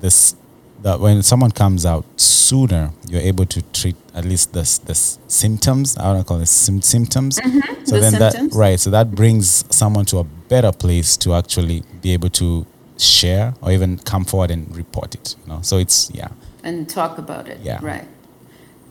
[0.00, 0.36] this:
[0.82, 5.96] that when someone comes out sooner, you're able to treat at least the the symptoms.
[5.98, 7.36] I don't call it symptoms.
[7.36, 7.84] So Mm-hmm.
[7.84, 8.52] the then symptoms.
[8.52, 8.80] that right.
[8.80, 12.66] So that brings someone to a better place to actually be able to
[12.98, 15.36] share or even come forward and report it.
[15.42, 15.60] You know.
[15.62, 16.28] So it's yeah.
[16.62, 17.60] and talk about it.
[17.62, 17.78] Yeah.
[17.82, 18.06] Right.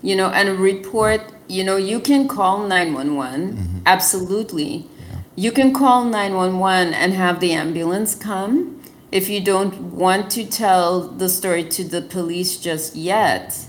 [0.02, 3.80] You know, and report, you know, you can call 911, mm-hmm.
[3.86, 4.90] absolutely.
[5.36, 8.82] You can call 911 and have the ambulance come.
[9.12, 13.66] If you don't want to tell the story to the police just yet,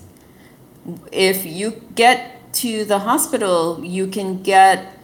[1.12, 4.94] if you get to the hospital, you can get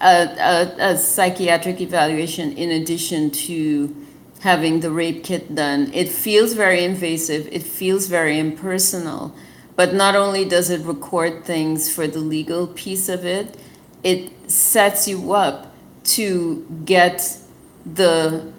[0.00, 3.94] a, a, a psychiatric evaluation in addition to
[4.40, 5.90] having the rape kit done.
[5.94, 9.34] It feels very invasive, it feels very impersonal,
[9.76, 13.56] but not only does it record things for the legal piece of it,
[14.02, 15.72] it sets you up
[16.02, 17.36] to get
[17.84, 18.50] the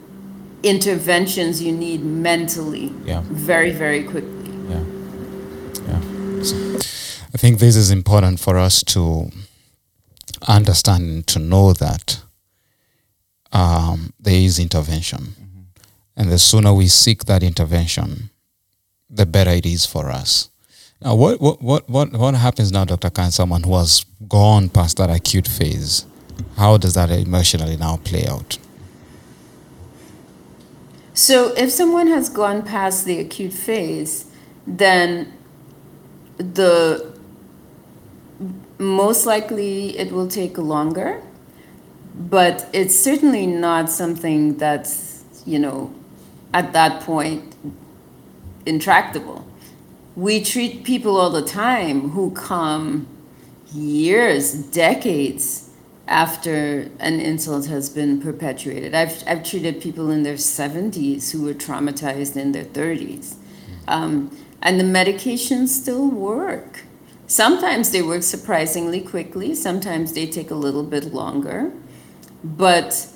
[0.64, 3.22] interventions you need mentally Yeah.
[3.26, 4.52] very, very quickly.
[4.70, 4.84] Yeah.
[5.88, 6.02] Yeah.
[7.34, 9.32] I think this is important for us to
[10.48, 12.22] understand and to know that
[13.52, 15.36] um, there is intervention.
[16.22, 18.30] And the sooner we seek that intervention,
[19.10, 20.52] the better it is for us.
[21.02, 23.10] Now, what, what, what, what, happens now, Dr.
[23.10, 26.06] Khan, someone who has gone past that acute phase?
[26.58, 28.60] How does that emotionally now play out?
[31.16, 34.32] So if someone has gone past the acute phase,
[34.68, 35.34] then
[36.38, 37.18] the
[38.78, 41.20] most likely it will take longer,
[42.14, 45.92] but it's certainly not something that's, you know,
[46.54, 47.56] at that point
[48.66, 49.48] intractable.
[50.16, 53.08] We treat people all the time who come
[53.74, 55.70] years, decades
[56.08, 58.94] after an insult has been perpetuated.
[58.94, 63.36] I've, I've treated people in their 70s who were traumatized in their 30s.
[63.88, 66.84] Um, and the medications still work.
[67.28, 71.72] Sometimes they work surprisingly quickly, sometimes they take a little bit longer.
[72.44, 73.08] But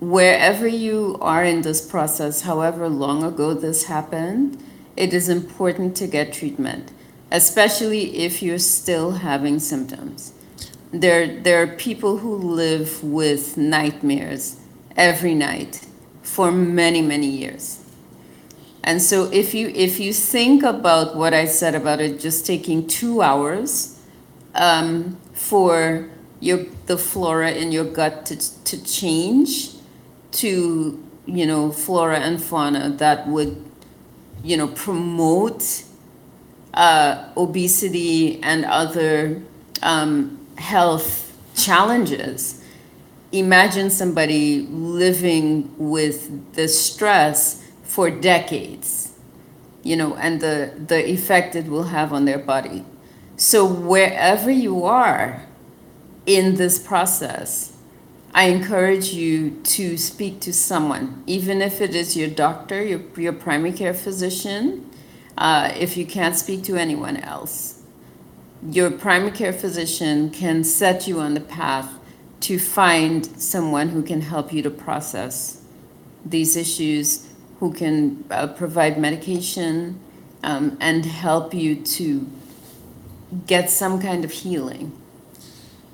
[0.00, 4.62] wherever you are in this process, however long ago this happened,
[4.96, 6.92] it is important to get treatment,
[7.30, 10.32] especially if you're still having symptoms.
[10.92, 14.60] There, there are people who live with nightmares
[14.96, 15.86] every night
[16.22, 17.82] for many, many years.
[18.86, 22.86] And so if you if you think about what I said about it just taking
[22.86, 24.00] two hours
[24.54, 29.75] um, for your the flora in your gut to to change
[30.36, 33.64] to you know flora and fauna that would
[34.42, 35.84] you know promote
[36.74, 39.42] uh, obesity and other
[39.82, 42.62] um, health challenges.
[43.32, 49.12] Imagine somebody living with the stress for decades,
[49.82, 52.84] you know, and the, the effect it will have on their body.
[53.36, 55.42] So, wherever you are
[56.24, 57.75] in this process,
[58.36, 63.32] I encourage you to speak to someone, even if it is your doctor, your, your
[63.32, 64.90] primary care physician,
[65.38, 67.80] uh, if you can't speak to anyone else.
[68.62, 71.94] Your primary care physician can set you on the path
[72.40, 75.62] to find someone who can help you to process
[76.22, 79.98] these issues, who can uh, provide medication
[80.42, 82.30] um, and help you to
[83.46, 84.92] get some kind of healing.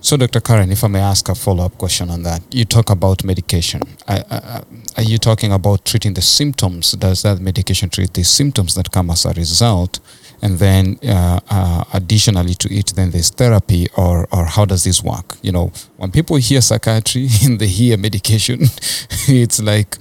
[0.04, 0.40] So, Dr.
[0.40, 3.82] Karen, if I may ask a follow up question on that, you talk about medication.
[4.08, 4.64] Are
[4.98, 6.90] you talking about treating the symptoms?
[6.90, 10.00] Does that medication treat the symptoms that come as a result?
[10.42, 15.04] And then, uh, uh, additionally to it, then there's therapy, or, or how does this
[15.04, 15.36] work?
[15.40, 18.58] You know, when people hear psychiatry and they hear medication,
[19.28, 19.98] it's like,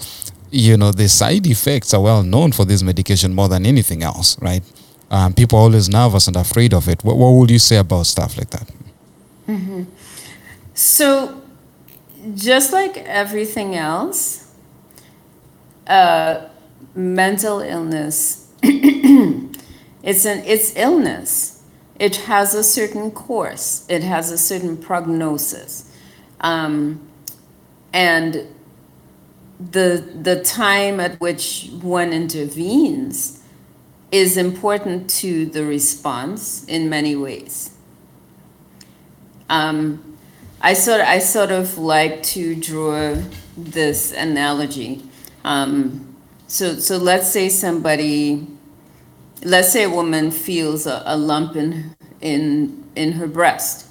[0.50, 4.36] you know, the side effects are well known for this medication more than anything else,
[4.42, 4.64] right?
[5.12, 7.04] Um, people are always nervous and afraid of it.
[7.04, 8.68] What, what would you say about stuff like that?
[9.48, 9.84] Mm-hmm.
[10.74, 11.42] So,
[12.36, 14.54] just like everything else,
[15.88, 16.48] uh,
[16.96, 21.64] mental illness, it's an it's illness.
[22.00, 23.86] It has a certain course.
[23.90, 25.96] It has a certain prognosis,
[26.40, 27.08] um,
[27.94, 28.48] and
[29.60, 33.44] the the time at which one intervenes
[34.12, 37.72] is important to the response in many ways.
[39.52, 40.18] Um,
[40.62, 43.22] I sort of, I sort of like to draw
[43.58, 45.04] this analogy.
[45.44, 46.16] Um,
[46.48, 48.48] so so let's say somebody,
[49.44, 53.88] let's say a woman feels a, a lump in in in her breast.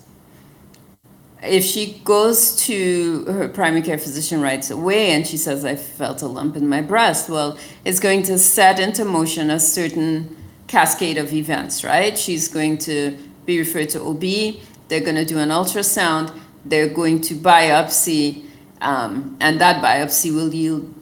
[1.43, 6.23] If she goes to her primary care physician right away and she says, I felt
[6.23, 10.37] a lump in my breast, well, it's going to set into motion a certain
[10.69, 12.17] cascade of events, right?
[12.17, 16.37] She's going to be referred to OB they're going to do an ultrasound.
[16.65, 18.45] They're going to biopsy,
[18.83, 20.93] um, and that biopsy will yield,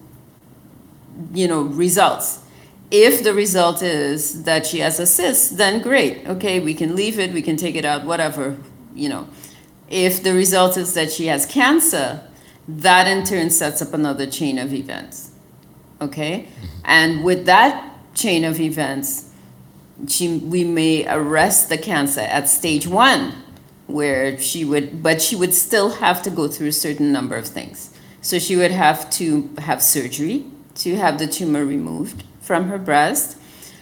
[1.32, 2.40] you know, results.
[2.90, 6.28] If the result is that she has a cyst, then great.
[6.28, 7.32] Okay, we can leave it.
[7.32, 8.04] We can take it out.
[8.04, 8.58] Whatever,
[8.94, 9.26] you know.
[9.88, 12.22] If the result is that she has cancer,
[12.68, 15.30] that in turn sets up another chain of events.
[16.00, 16.48] Okay,
[16.84, 19.32] and with that chain of events,
[20.06, 23.34] she, we may arrest the cancer at stage one
[23.88, 27.48] where she would, but she would still have to go through a certain number of
[27.48, 27.92] things.
[28.20, 30.44] So she would have to have surgery
[30.76, 33.38] to have the tumor removed from her breast.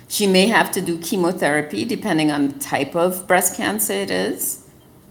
[0.09, 4.65] She may have to do chemotherapy depending on the type of breast cancer it is.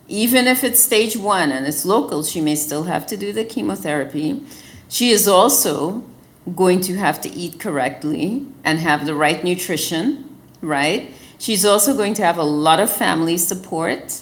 [0.07, 3.43] Even if it's stage one and it's local, she may still have to do the
[3.43, 4.41] chemotherapy.
[4.87, 6.03] She is also
[6.55, 11.11] going to have to eat correctly and have the right nutrition, right?
[11.39, 14.21] She's also going to have a lot of family support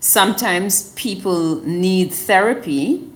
[0.00, 3.08] sometimes people need therapy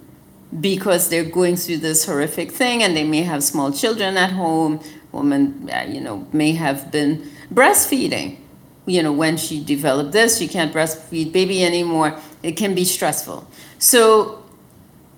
[0.61, 4.81] because they're going through this horrific thing and they may have small children at home.
[5.13, 8.39] Woman uh, you know may have been breastfeeding.
[8.87, 12.19] You know when she developed this she can't breastfeed baby anymore.
[12.43, 13.47] It can be stressful.
[13.79, 14.45] So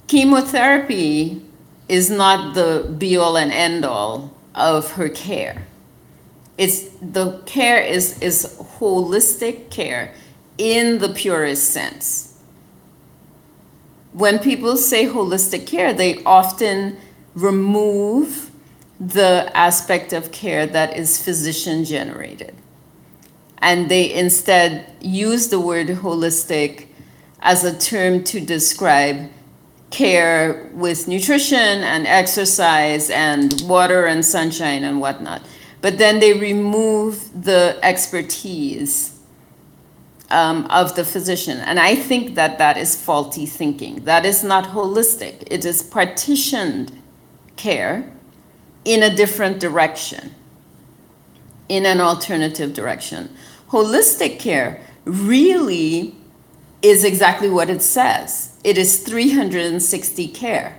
[0.06, 1.42] chemotherapy
[1.88, 5.66] is not the be all and end all of her care.
[6.58, 8.44] It's the care is is
[8.78, 10.14] holistic care
[10.58, 12.38] in the purest sense.
[14.12, 16.98] When people say holistic care, they often
[17.34, 18.50] remove
[19.00, 22.54] the aspect of care that is physician generated.
[23.58, 26.86] And they instead use the word holistic
[27.40, 29.30] as a term to describe
[29.90, 35.42] care with nutrition and exercise and water and sunshine and whatnot.
[35.80, 39.11] But then they remove the expertise
[40.32, 41.58] um, of the physician.
[41.58, 44.04] And I think that that is faulty thinking.
[44.04, 46.90] That is not holistic, it is partitioned
[47.56, 48.10] care
[48.84, 50.34] in a different direction,
[51.68, 53.36] in an alternative direction.
[53.68, 56.16] Holistic care really
[56.80, 60.78] is exactly what it says it is 360 care.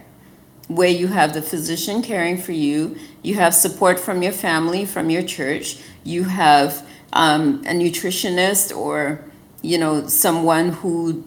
[0.70, 5.10] where you have the physician caring for you, you have support from your family, from
[5.10, 9.20] your church, you have um, a nutritionist or
[9.64, 11.24] you know someone who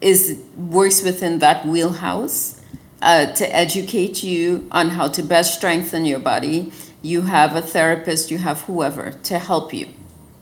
[0.00, 2.60] is works within that wheelhouse
[3.02, 6.72] uh, to educate you on how to best strengthen your body.
[7.02, 9.88] You have a therapist, you have whoever to help you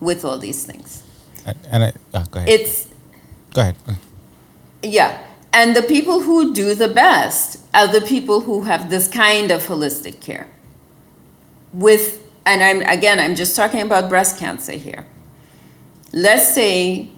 [0.00, 1.02] with all these things.
[1.46, 2.48] And, I, ah, go ahead.
[2.48, 2.88] It's
[3.54, 3.76] go ahead.
[3.86, 4.02] Go ahead.
[4.82, 5.22] yeah.
[5.52, 9.62] And the people who do the best are the people who have this kind of
[9.66, 10.48] holistic care.
[11.72, 15.06] With, and I'm, again, I'm just talking about breast cancer here.
[16.12, 17.10] Let's say,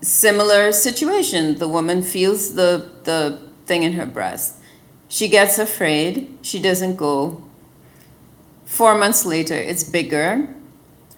[0.00, 4.56] similar situation, the woman feels the, the thing in her breast.
[5.08, 7.42] She gets afraid, she doesn't go.
[8.64, 10.48] Four months later, it's bigger.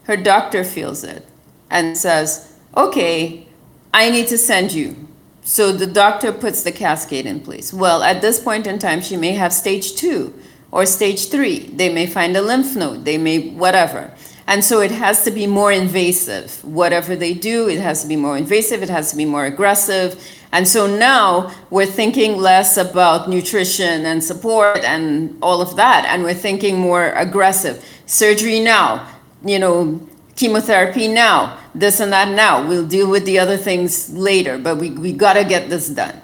[0.05, 1.27] Her doctor feels it
[1.71, 3.47] and says, okay,
[3.93, 5.09] I need to send you.
[5.43, 7.73] So the doctor puts the cascade in place.
[7.73, 10.35] Well, at this point in time, she may have stage two
[10.71, 11.61] or stage three.
[11.61, 14.13] They may find a lymph node, they may whatever.
[14.49, 16.63] And so it has to be more invasive.
[16.65, 20.25] Whatever they do, it has to be more invasive, it has to be more aggressive.
[20.53, 26.23] And so now we're thinking less about nutrition and support and all of that, and
[26.23, 27.85] we're thinking more aggressive.
[28.07, 29.09] Surgery now,
[29.45, 30.01] you know,
[30.37, 32.67] chemotherapy now, this and that now.
[32.67, 36.23] We'll deal with the other things later, but we, we got to get this done.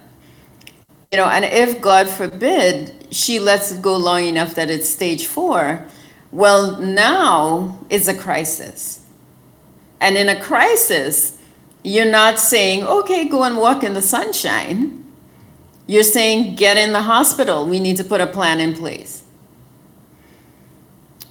[1.10, 5.26] You know, and if God forbid she lets it go long enough that it's stage
[5.26, 5.84] four,
[6.32, 9.04] well, now it's a crisis.
[10.00, 11.38] And in a crisis,
[11.84, 15.04] you're not saying, okay, go and walk in the sunshine.
[15.86, 17.66] You're saying, get in the hospital.
[17.66, 19.22] We need to put a plan in place.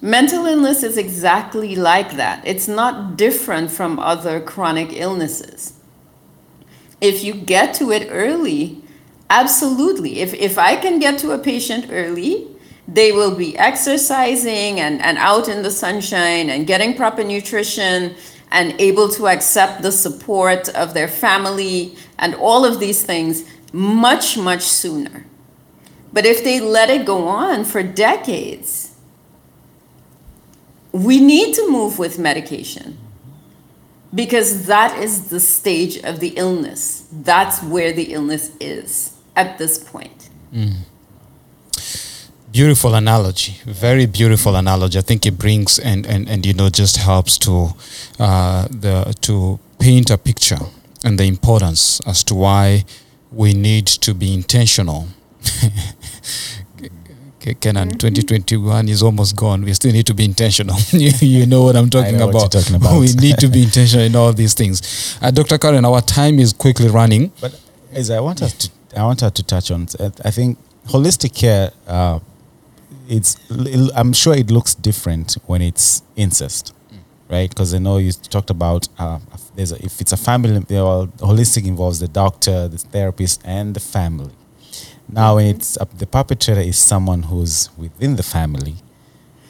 [0.01, 2.45] Mental illness is exactly like that.
[2.45, 5.73] It's not different from other chronic illnesses.
[6.99, 8.83] If you get to it early,
[9.29, 10.19] absolutely.
[10.19, 12.50] If, if I can get to a patient early,
[12.93, 18.15] they will be exercising and, and out in the sunshine and getting proper nutrition
[18.51, 24.37] and able to accept the support of their family and all of these things much,
[24.37, 25.25] much sooner.
[26.11, 28.93] But if they let it go on for decades,
[30.91, 32.97] we need to move with medication
[34.13, 37.07] because that is the stage of the illness.
[37.09, 40.29] That's where the illness is at this point.
[40.53, 40.79] Mm.
[42.51, 44.97] Beautiful analogy, very beautiful analogy.
[44.99, 47.69] I think it brings and and, and you know just helps to
[48.19, 50.59] uh, the to paint a picture
[51.05, 52.83] and the importance as to why
[53.31, 55.07] we need to be intentional.
[57.39, 59.63] Ke- Kenan, 2021 is almost gone.
[59.63, 60.75] We still need to be intentional.
[60.91, 62.53] you, you know what I'm talking, know what about.
[62.53, 62.99] you're talking about.
[62.99, 65.17] we need to be intentional in all these things.
[65.21, 65.57] Uh, Dr.
[65.57, 67.31] Karen, our time is quickly running.
[67.39, 67.57] But
[67.93, 69.87] as I want us to, I want her to touch on.
[69.99, 71.71] uh, I think holistic care.
[71.87, 72.19] Uh,
[73.17, 73.29] it's.
[73.99, 76.73] I'm sure it looks different when it's incest,
[77.29, 77.49] right?
[77.49, 78.87] Because I know you talked about.
[78.97, 79.19] Uh,
[79.55, 83.79] there's a, if it's a family, well, holistic involves the doctor, the therapist, and the
[83.97, 84.33] family.
[85.09, 88.75] Now, when it's uh, the perpetrator is someone who's within the family,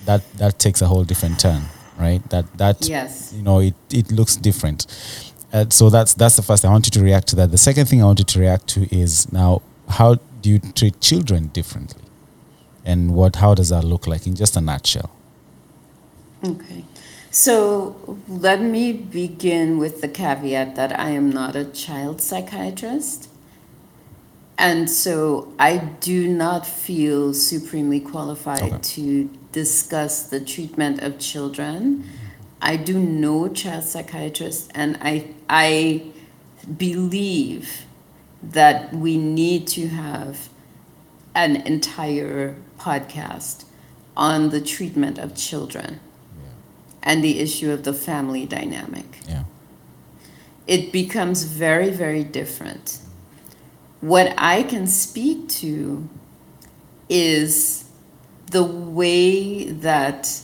[0.06, 1.62] that that takes a whole different turn,
[2.00, 2.22] right?
[2.30, 3.32] That that Yes.
[3.36, 4.88] you know it it looks different.
[5.54, 6.66] Uh, so that's that's the first.
[6.66, 7.52] I want you to react to that.
[7.52, 11.00] The second thing I want you to react to is now how do you treat
[11.02, 12.02] children differently,
[12.86, 15.12] and what how does that look like in just a nutshell?
[16.44, 16.84] Okay.
[17.30, 23.30] So let me begin with the caveat that I am not a child psychiatrist.
[24.58, 28.78] And so I do not feel supremely qualified Okay.
[28.82, 32.04] to discuss the treatment of children.
[32.62, 36.04] I do know child psychiatrists, and I, I
[36.78, 37.86] believe
[38.44, 40.50] that we need to have
[41.34, 43.66] an entire podcast
[44.18, 46.00] on the treatment of children
[47.04, 49.20] and the issue of the family dynamic.
[49.28, 49.44] Yeah.
[50.68, 53.00] It becomes very, very different.
[54.02, 56.08] What I can speak to
[57.10, 57.86] is
[58.48, 60.42] the way that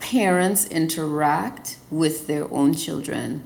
[0.00, 3.42] parents interact with their own children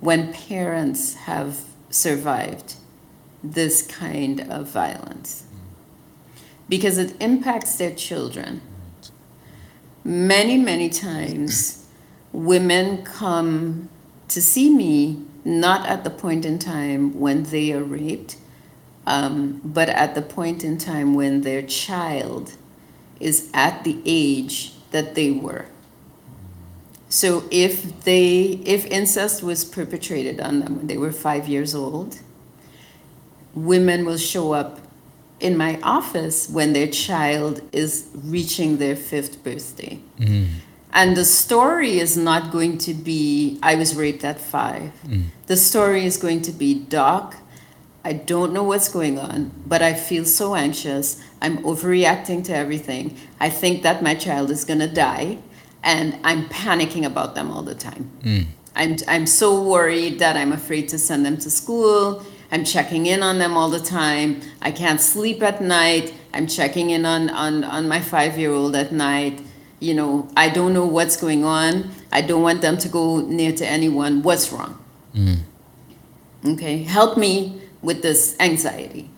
[0.00, 1.60] when parents have
[1.90, 2.74] survived
[3.42, 5.44] this kind of violence
[6.68, 8.60] because it impacts their children.
[10.04, 11.86] Many, many times,
[12.32, 13.88] women come
[14.28, 18.36] to see me not at the point in time when they are raped,
[19.06, 22.54] um, but at the point in time when their child
[23.20, 25.66] is at the age that they were.
[27.08, 32.20] So if they, if incest was perpetrated on them when they were five years old,
[33.54, 34.80] women will show up
[35.42, 39.98] in my office when their child is reaching their fifth birthday.
[40.18, 40.48] Mm.
[40.92, 44.92] And the story is not going to be, I was raped at five.
[45.06, 45.24] Mm.
[45.46, 47.36] The story is going to be, Doc,
[48.04, 51.22] I don't know what's going on, but I feel so anxious.
[51.40, 53.16] I'm overreacting to everything.
[53.40, 55.38] I think that my child is going to die,
[55.82, 58.10] and I'm panicking about them all the time.
[58.22, 58.46] Mm.
[58.74, 62.24] I'm, I'm so worried that I'm afraid to send them to school.
[62.52, 64.42] I'm checking in on them all the time.
[64.60, 66.12] I can't sleep at night.
[66.34, 69.40] I'm checking in on, on, on my five year old at night.
[69.80, 71.90] You know, I don't know what's going on.
[72.12, 74.22] I don't want them to go near to anyone.
[74.22, 74.78] What's wrong?
[75.14, 75.38] Mm.
[76.44, 79.08] Okay, help me with this anxiety.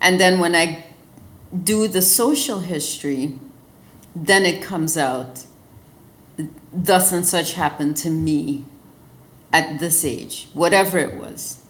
[0.00, 0.86] And then when I
[1.62, 3.38] do the social history,
[4.16, 5.44] then it comes out
[6.72, 8.64] thus and such happened to me
[9.52, 11.61] at this age, whatever it was.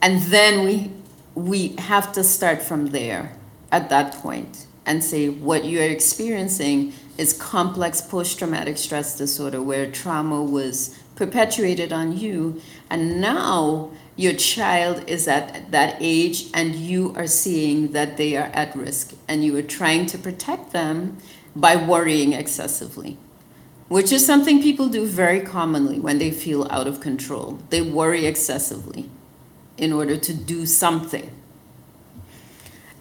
[0.00, 0.90] And then we
[1.34, 3.32] we have to start from there
[3.70, 10.42] at that point and say what you're experiencing is complex post-traumatic stress disorder where trauma
[10.42, 12.60] was perpetuated on you.
[12.90, 18.50] And now your child is at that age and you are seeing that they are
[18.52, 21.18] at risk and you are trying to protect them
[21.54, 23.16] by worrying excessively
[23.88, 27.58] which is something people do very commonly when they feel out of control.
[27.70, 29.08] They worry excessively
[29.78, 31.30] in order to do something.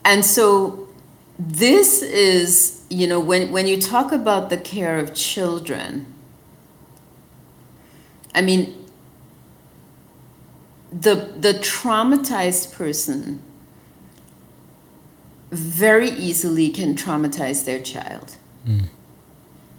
[0.06, 0.88] And so
[1.38, 6.12] this is you know when, when you talk about the care of children
[8.34, 8.74] i mean
[10.92, 13.40] the the traumatized person
[15.52, 18.80] very easily can traumatize their child hmm.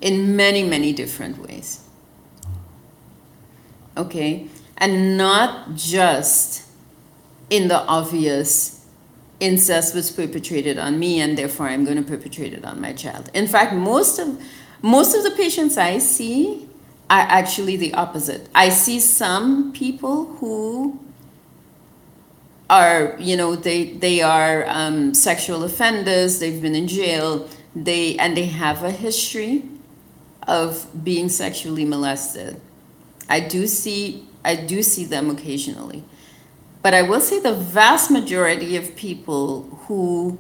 [0.01, 1.84] in many many different ways.
[3.96, 4.46] Okay?
[4.76, 6.68] And not just
[7.51, 8.84] in the obvious
[9.40, 13.30] incest was perpetrated on me and therefore i'm going to perpetrate it on my child.
[13.34, 14.40] In fact most of
[14.82, 16.68] most of the patients i see
[17.11, 18.49] are actually the opposite.
[18.55, 21.01] I see some people who
[22.68, 28.36] are you know they they are um, sexual offenders they've been in jail they and
[28.36, 29.64] they have a history
[30.46, 32.61] of being sexually molested.
[33.28, 36.05] I do see i do see them occasionally
[36.83, 40.39] but i will say the vast majority of people who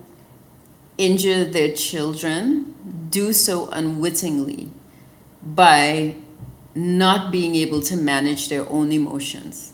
[0.98, 2.74] injure their children
[3.10, 4.70] do so unwittingly
[5.42, 6.14] by
[6.74, 9.72] not being able to manage their own emotions.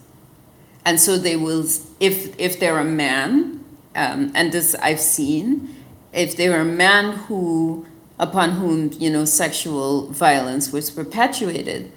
[0.85, 1.67] And so they will
[1.99, 3.65] if if they're a man
[3.97, 5.75] um, and this i've seen
[6.12, 7.87] if they're a man who
[8.19, 11.91] upon whom you know sexual violence was perpetuated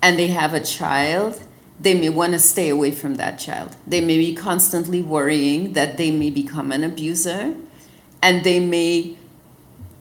[0.00, 1.42] and they have a child
[1.80, 5.96] they may want to stay away from that child they may be constantly worrying that
[5.96, 7.54] they may become an abuser
[8.22, 9.16] and they may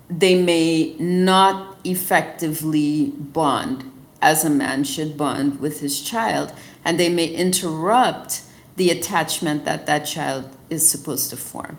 [0.10, 6.54] they may not effectively bond as a man should bond with his child
[6.86, 8.42] and they may interrupt
[8.76, 11.78] the attachment that that child is supposed to form.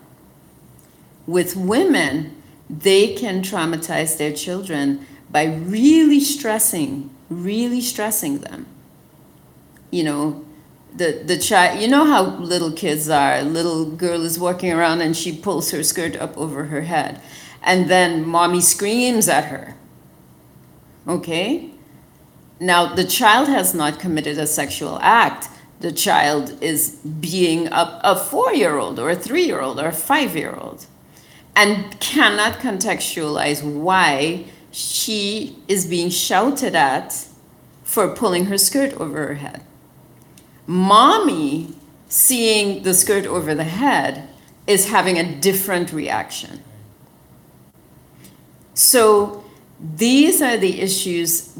[1.27, 8.67] With women, they can traumatize their children by really stressing, really stressing them.
[9.91, 10.45] You know,
[10.95, 13.35] the, the child, you know how little kids are.
[13.35, 17.21] A little girl is walking around and she pulls her skirt up over her head.
[17.61, 19.75] And then mommy screams at her.
[21.07, 21.71] Okay?
[22.59, 25.49] Now, the child has not committed a sexual act.
[25.81, 29.87] The child is being a, a four year old or a three year old or
[29.87, 30.85] a five year old
[31.55, 37.27] and cannot contextualize why she is being shouted at
[37.83, 39.63] for pulling her skirt over her head.
[40.67, 41.73] Mommy,
[42.09, 44.29] seeing the skirt over the head,
[44.67, 46.63] is having a different reaction.
[48.73, 49.43] So,
[49.79, 51.53] these are the issues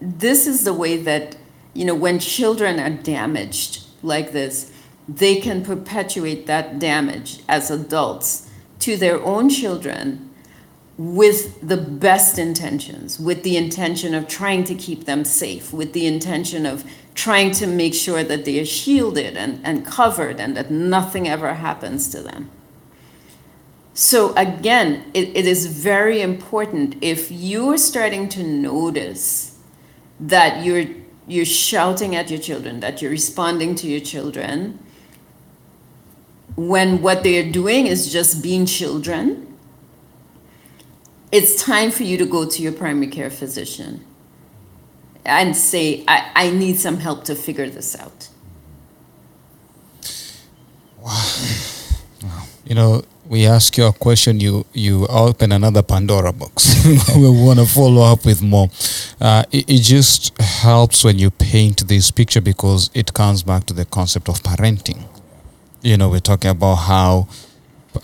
[0.00, 1.36] this is the way that
[1.72, 4.72] you know when children are damaged like this
[5.08, 10.30] they can perpetuate that damage as adults to their own children
[10.96, 16.06] with the best intentions with the intention of trying to keep them safe with the
[16.06, 16.84] intention of
[17.14, 21.54] trying to make sure that they are shielded and, and covered and that nothing ever
[21.54, 22.50] happens to them.
[23.94, 29.58] So again it, it is very important if you're starting to notice
[30.18, 30.86] that you're
[31.26, 34.78] you're shouting at your children, that you're responding to your children,
[36.54, 39.56] when what they're doing is just being children,
[41.32, 44.04] it's time for you to go to your primary care physician
[45.24, 48.28] and say, I, I need some help to figure this out.
[52.66, 56.84] You know, we ask you a question, you you open another Pandora box.
[57.16, 58.68] we want to follow up with more.
[59.20, 63.74] Uh, it, it just helps when you paint this picture because it comes back to
[63.74, 65.02] the concept of parenting.
[65.82, 67.28] You know, we're talking about how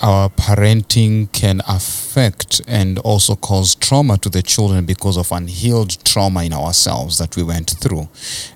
[0.00, 6.44] our parenting can affect and also cause trauma to the children because of unhealed trauma
[6.44, 8.08] in ourselves that we went through,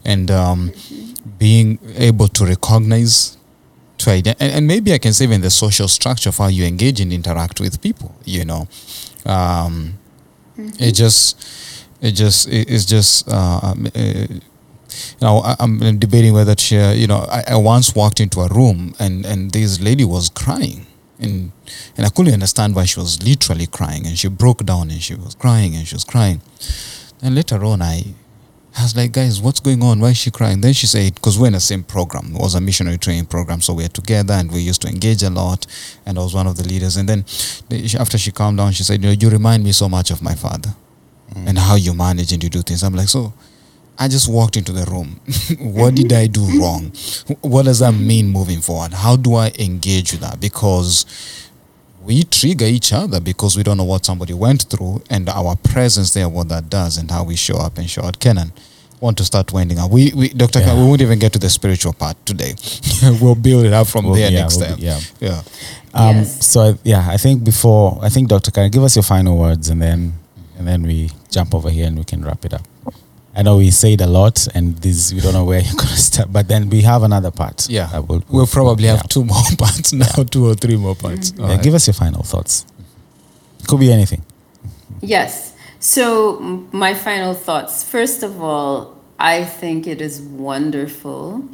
[0.05, 0.73] and um,
[1.39, 3.37] being able to recognize
[3.99, 6.65] to ident- and, and maybe I can say even the social structure of how you
[6.65, 8.15] engage and interact with people.
[8.25, 8.69] You know,
[9.27, 9.95] um,
[10.57, 11.37] it just
[12.01, 14.41] it just it- it's just uh, um, uh, you
[15.21, 16.95] know I, I'm debating whether share.
[16.95, 20.87] You know, I, I once walked into a room and and this lady was crying.
[21.19, 21.53] And,
[21.97, 25.15] and I couldn't understand why she was literally crying and she broke down and she
[25.15, 26.41] was crying and she was crying.
[27.21, 28.03] Then later on, I,
[28.77, 30.01] I was like, guys, what's going on?
[30.01, 30.61] Why is she crying?
[30.61, 32.35] Then she said, because we're in the same program.
[32.35, 33.61] It was a missionary training program.
[33.61, 35.67] So we're together and we used to engage a lot.
[36.05, 36.97] And I was one of the leaders.
[36.97, 37.21] And then
[37.99, 40.35] after she calmed down, she said, you know, you remind me so much of my
[40.35, 40.75] father
[41.33, 41.47] mm.
[41.47, 42.83] and how you manage and you do things.
[42.83, 43.33] I'm like, so
[43.99, 45.21] I just walked into the room.
[45.77, 46.93] what did I do wrong?
[47.43, 48.93] What does that mean moving forward?
[48.93, 50.41] How do I engage with that?
[50.41, 51.07] Because
[52.03, 56.13] we trigger each other because we don't know what somebody went through and our presence
[56.13, 58.19] there, what that does and how we show up and show out.
[58.19, 58.53] Kenan,
[59.01, 59.91] want to start winding up.
[59.91, 60.59] We, we Dr.
[60.59, 60.67] Yeah.
[60.67, 62.55] Khan, we won't even get to the spiritual part today.
[63.23, 64.77] we'll build it up from Well, there yeah, next we'll time.
[64.77, 65.01] be- yeah.
[65.21, 65.43] Yeah.
[65.95, 66.47] Um, Yes.
[66.47, 68.51] So I- yeah, I think before I think Dr.
[68.51, 70.15] Karen, give us your final words, and then
[70.59, 72.67] and then we jump over here and we can wrap it up.
[73.37, 76.33] I know we said a lot, and this we don't know where you're gonna start,
[76.33, 77.69] but then we have another part.
[77.69, 77.87] Yeah.
[77.87, 79.09] that we'll, We'll probably have yeah.
[79.09, 81.33] two more parts now, two or three more parts.
[81.37, 81.63] Yeah, All right.
[81.63, 82.65] Give us your final thoughts.
[83.67, 84.23] Could be anything.
[85.01, 85.55] Yes.
[85.81, 86.41] So,
[86.73, 87.83] my final thoughts.
[87.83, 91.49] First of all, I think it is wonderful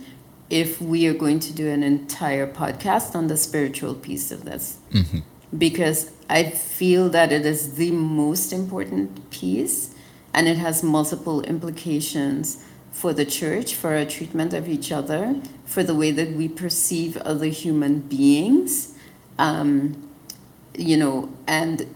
[0.51, 4.79] if we are going to do an entire podcast on the spiritual piece of this.
[4.93, 5.21] Mm-hmm.
[5.57, 9.95] Because I feel that it is the most important piece
[10.33, 15.83] and it has multiple implications for the church, for our treatment of each other, for
[15.83, 18.95] the way that we perceive other human beings,
[19.39, 20.09] um,
[20.77, 21.95] you know, and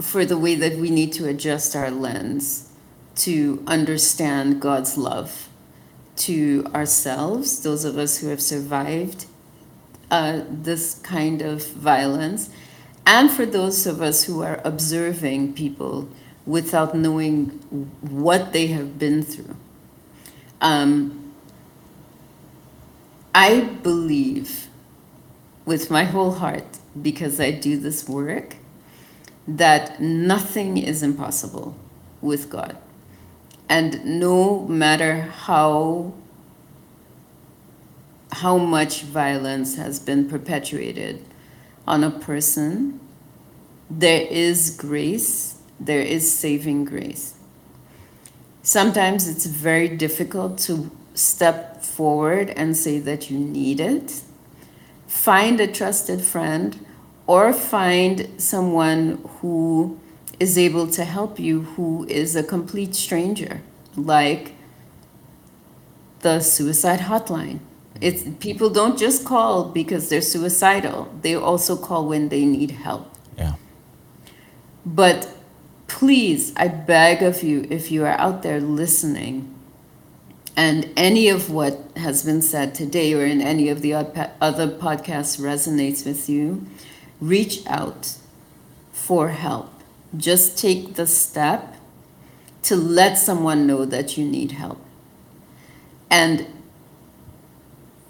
[0.00, 2.70] for the way that we need to adjust our lens
[3.14, 5.48] to understand God's love
[6.16, 9.26] to ourselves, those of us who have survived
[10.10, 12.50] uh, this kind of violence,
[13.06, 16.08] and for those of us who are observing people
[16.46, 17.46] without knowing
[18.00, 19.56] what they have been through.
[20.60, 21.32] Um,
[23.34, 24.68] I believe
[25.64, 28.56] with my whole heart, because I do this work,
[29.46, 31.76] that nothing is impossible
[32.20, 32.76] with God.
[33.68, 36.14] And no matter how
[38.32, 41.22] how much violence has been perpetuated
[41.86, 42.98] on a person,
[43.90, 47.34] there is grace, there is saving grace.
[48.62, 54.22] Sometimes it's very difficult to step forward and say that you need it.
[55.06, 56.86] Find a trusted friend
[57.26, 59.98] or find someone who
[60.38, 63.62] is able to help you who is a complete stranger,
[63.96, 64.54] like
[66.20, 67.60] the suicide hotline.
[68.00, 71.12] It's people don't just call because they're suicidal.
[71.20, 73.08] They also call when they need help.
[73.38, 73.54] Yeah.
[74.84, 75.31] But
[75.92, 79.54] please, I beg of you, if you are out there listening,
[80.56, 85.38] and any of what has been said today or in any of the other podcasts
[85.38, 86.66] resonates with you,
[87.20, 88.16] reach out
[88.90, 89.70] for help.
[90.16, 91.76] Just take the step
[92.62, 94.80] to let someone know that you need help.
[96.10, 96.46] And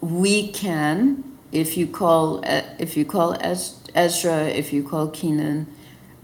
[0.00, 5.66] we can, if you call, uh, if you call Ezra, if you call Keenan,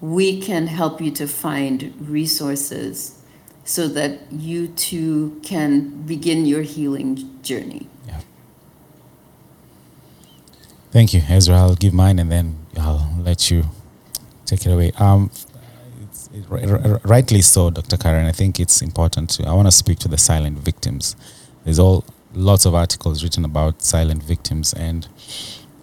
[0.00, 3.18] we can help you to find resources
[3.64, 7.88] so that you too can begin your healing journey.
[8.06, 8.20] Yeah.
[10.90, 11.56] Thank you, Ezra.
[11.56, 13.64] I'll give mine and then I'll let you
[14.46, 14.92] take it away.
[14.98, 15.30] Um,
[16.32, 17.96] it, r- rightly so, Dr.
[17.96, 18.26] Karen.
[18.26, 19.46] I think it's important to.
[19.46, 21.16] I want to speak to the silent victims.
[21.64, 25.08] There's all lots of articles written about silent victims, and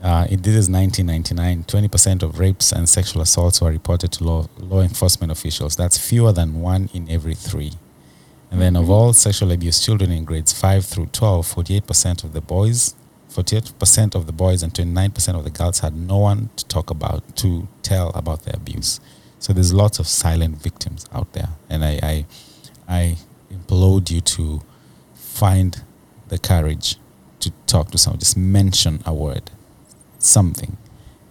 [0.06, 1.64] uh, it, this is 1999.
[1.64, 5.76] 20% of rapes and sexual assaults were reported to law, law enforcement officials.
[5.76, 7.72] That's fewer than one in every three.
[8.52, 12.42] And then of all sexual abuse children in grades 5 through 12, 48% of the
[12.42, 12.94] boys,
[13.32, 17.36] 48% of the boys and 29% of the girls had no one to talk about,
[17.38, 19.00] to tell about their abuse.
[19.40, 21.50] So there's lots of silent victims out there.
[21.68, 22.26] And I, I,
[22.88, 23.18] I
[23.52, 24.62] implode you to
[25.16, 25.84] find
[26.28, 26.98] the courage
[27.40, 29.50] to talk to someone, just mention a word,
[30.26, 30.78] something,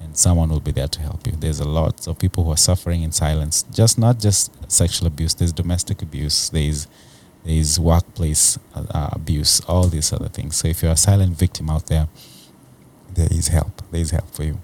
[0.00, 1.32] and someone will be there to help you.
[1.32, 3.64] There's a lot of people who are suffering in silence.
[3.72, 5.34] Just not just sexual abuse.
[5.34, 6.50] There's domestic abuse.
[6.50, 6.86] There's
[7.44, 9.60] there's workplace uh, uh, abuse.
[9.68, 10.56] All these other things.
[10.56, 12.08] So if you're a silent victim out there,
[13.12, 13.82] there is help.
[13.90, 14.58] There is help for you.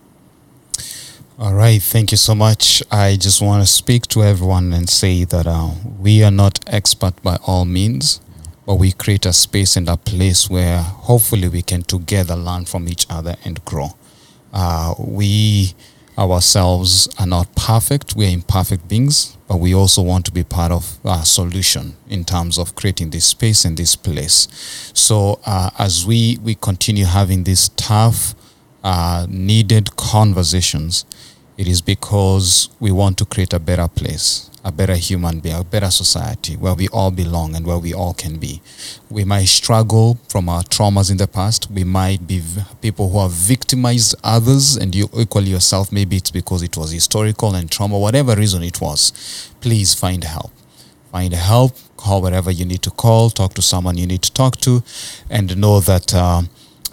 [1.39, 2.83] All right, thank you so much.
[2.91, 7.15] I just want to speak to everyone and say that uh, we are not expert
[7.23, 8.21] by all means,
[8.67, 12.89] but we create a space and a place where hopefully we can together learn from
[12.89, 13.95] each other and grow.
[14.53, 15.75] Uh, we
[16.19, 20.71] ourselves are not perfect, we are imperfect beings, but we also want to be part
[20.71, 24.49] of a solution in terms of creating this space and this place.
[24.95, 28.35] So uh, as we, we continue having these tough,
[28.83, 31.05] uh, needed conversations,
[31.57, 35.65] it is because we want to create a better place, a better human being, a
[35.65, 38.61] better society where we all belong and where we all can be.
[39.09, 41.71] We might struggle from our traumas in the past.
[41.71, 42.43] We might be
[42.81, 45.91] people who have victimized others, and you equally yourself.
[45.93, 49.51] Maybe it's because it was historical and trauma, whatever reason it was.
[49.61, 50.53] Please find help
[51.11, 54.57] find help, call wherever you need to call, talk to someone you need to talk
[54.59, 54.83] to,
[55.29, 56.43] and know that uh,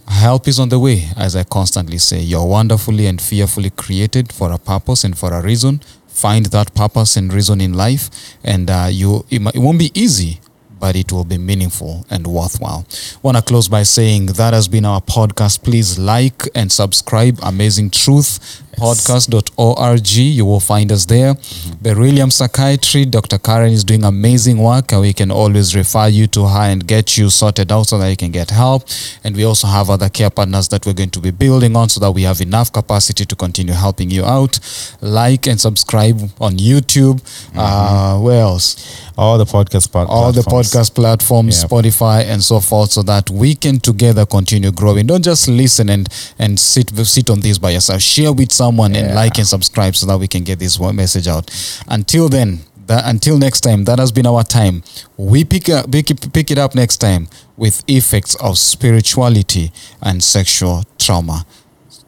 [0.07, 1.09] help is on the way.
[1.15, 5.41] As I constantly say, you're wonderfully and fearfully created for a purpose and for a
[5.41, 5.81] reason.
[6.17, 8.09] Find that purpose and reason in life,
[8.43, 10.39] and uh, you it, it won't be easy.
[10.79, 12.85] But it will be meaningful and worthwhile.
[13.23, 15.63] Want to close by saying that has been our podcast.
[15.63, 17.39] Please like and subscribe.
[17.43, 20.07] Amazing Truth podcast.org.
[20.15, 21.35] You will find us there.
[21.81, 23.37] Beryllium Psychiatry, Dr.
[23.39, 27.17] Karen is doing amazing work, and we can always refer you to her and get
[27.17, 28.83] you sorted out so that you can get help.
[29.23, 31.99] And we also have other care partners that we're going to be building on so
[32.01, 34.59] that we have enough capacity to continue helping you out.
[35.01, 37.21] Like and subscribe on YouTube.
[37.55, 39.06] Uh, where else?
[39.17, 40.71] All the podcast all the platforms.
[40.71, 41.71] podcast platforms, Yep.
[41.71, 45.07] Spotify, and so forth, so that we can together continue growing.
[45.07, 46.07] Don't just listen and
[46.37, 48.01] and sit sit on this by yourself.
[48.01, 51.27] Share with someone and like and subscribe so that we can get this one message
[51.27, 51.49] out.
[51.87, 54.83] Until then, that, until next time, that has been our time.
[55.17, 60.83] We pick up, pick, pick it up next time with effects of spirituality and sexual
[60.97, 61.45] trauma.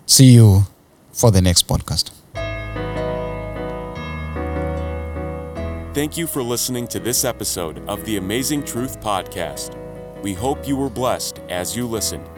[0.05, 0.68] See you
[1.12, 2.12] for the next podcast.
[5.92, 9.76] Thank you for listening to this episode of the Amazing Truth Podcast.
[10.22, 12.30] We hope you were blessed as you listened.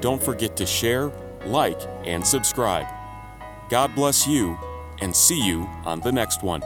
[0.00, 1.10] Don't forget to share,
[1.44, 2.86] like, and subscribe.
[3.68, 4.56] God bless you,
[5.00, 6.62] and see you on the next one.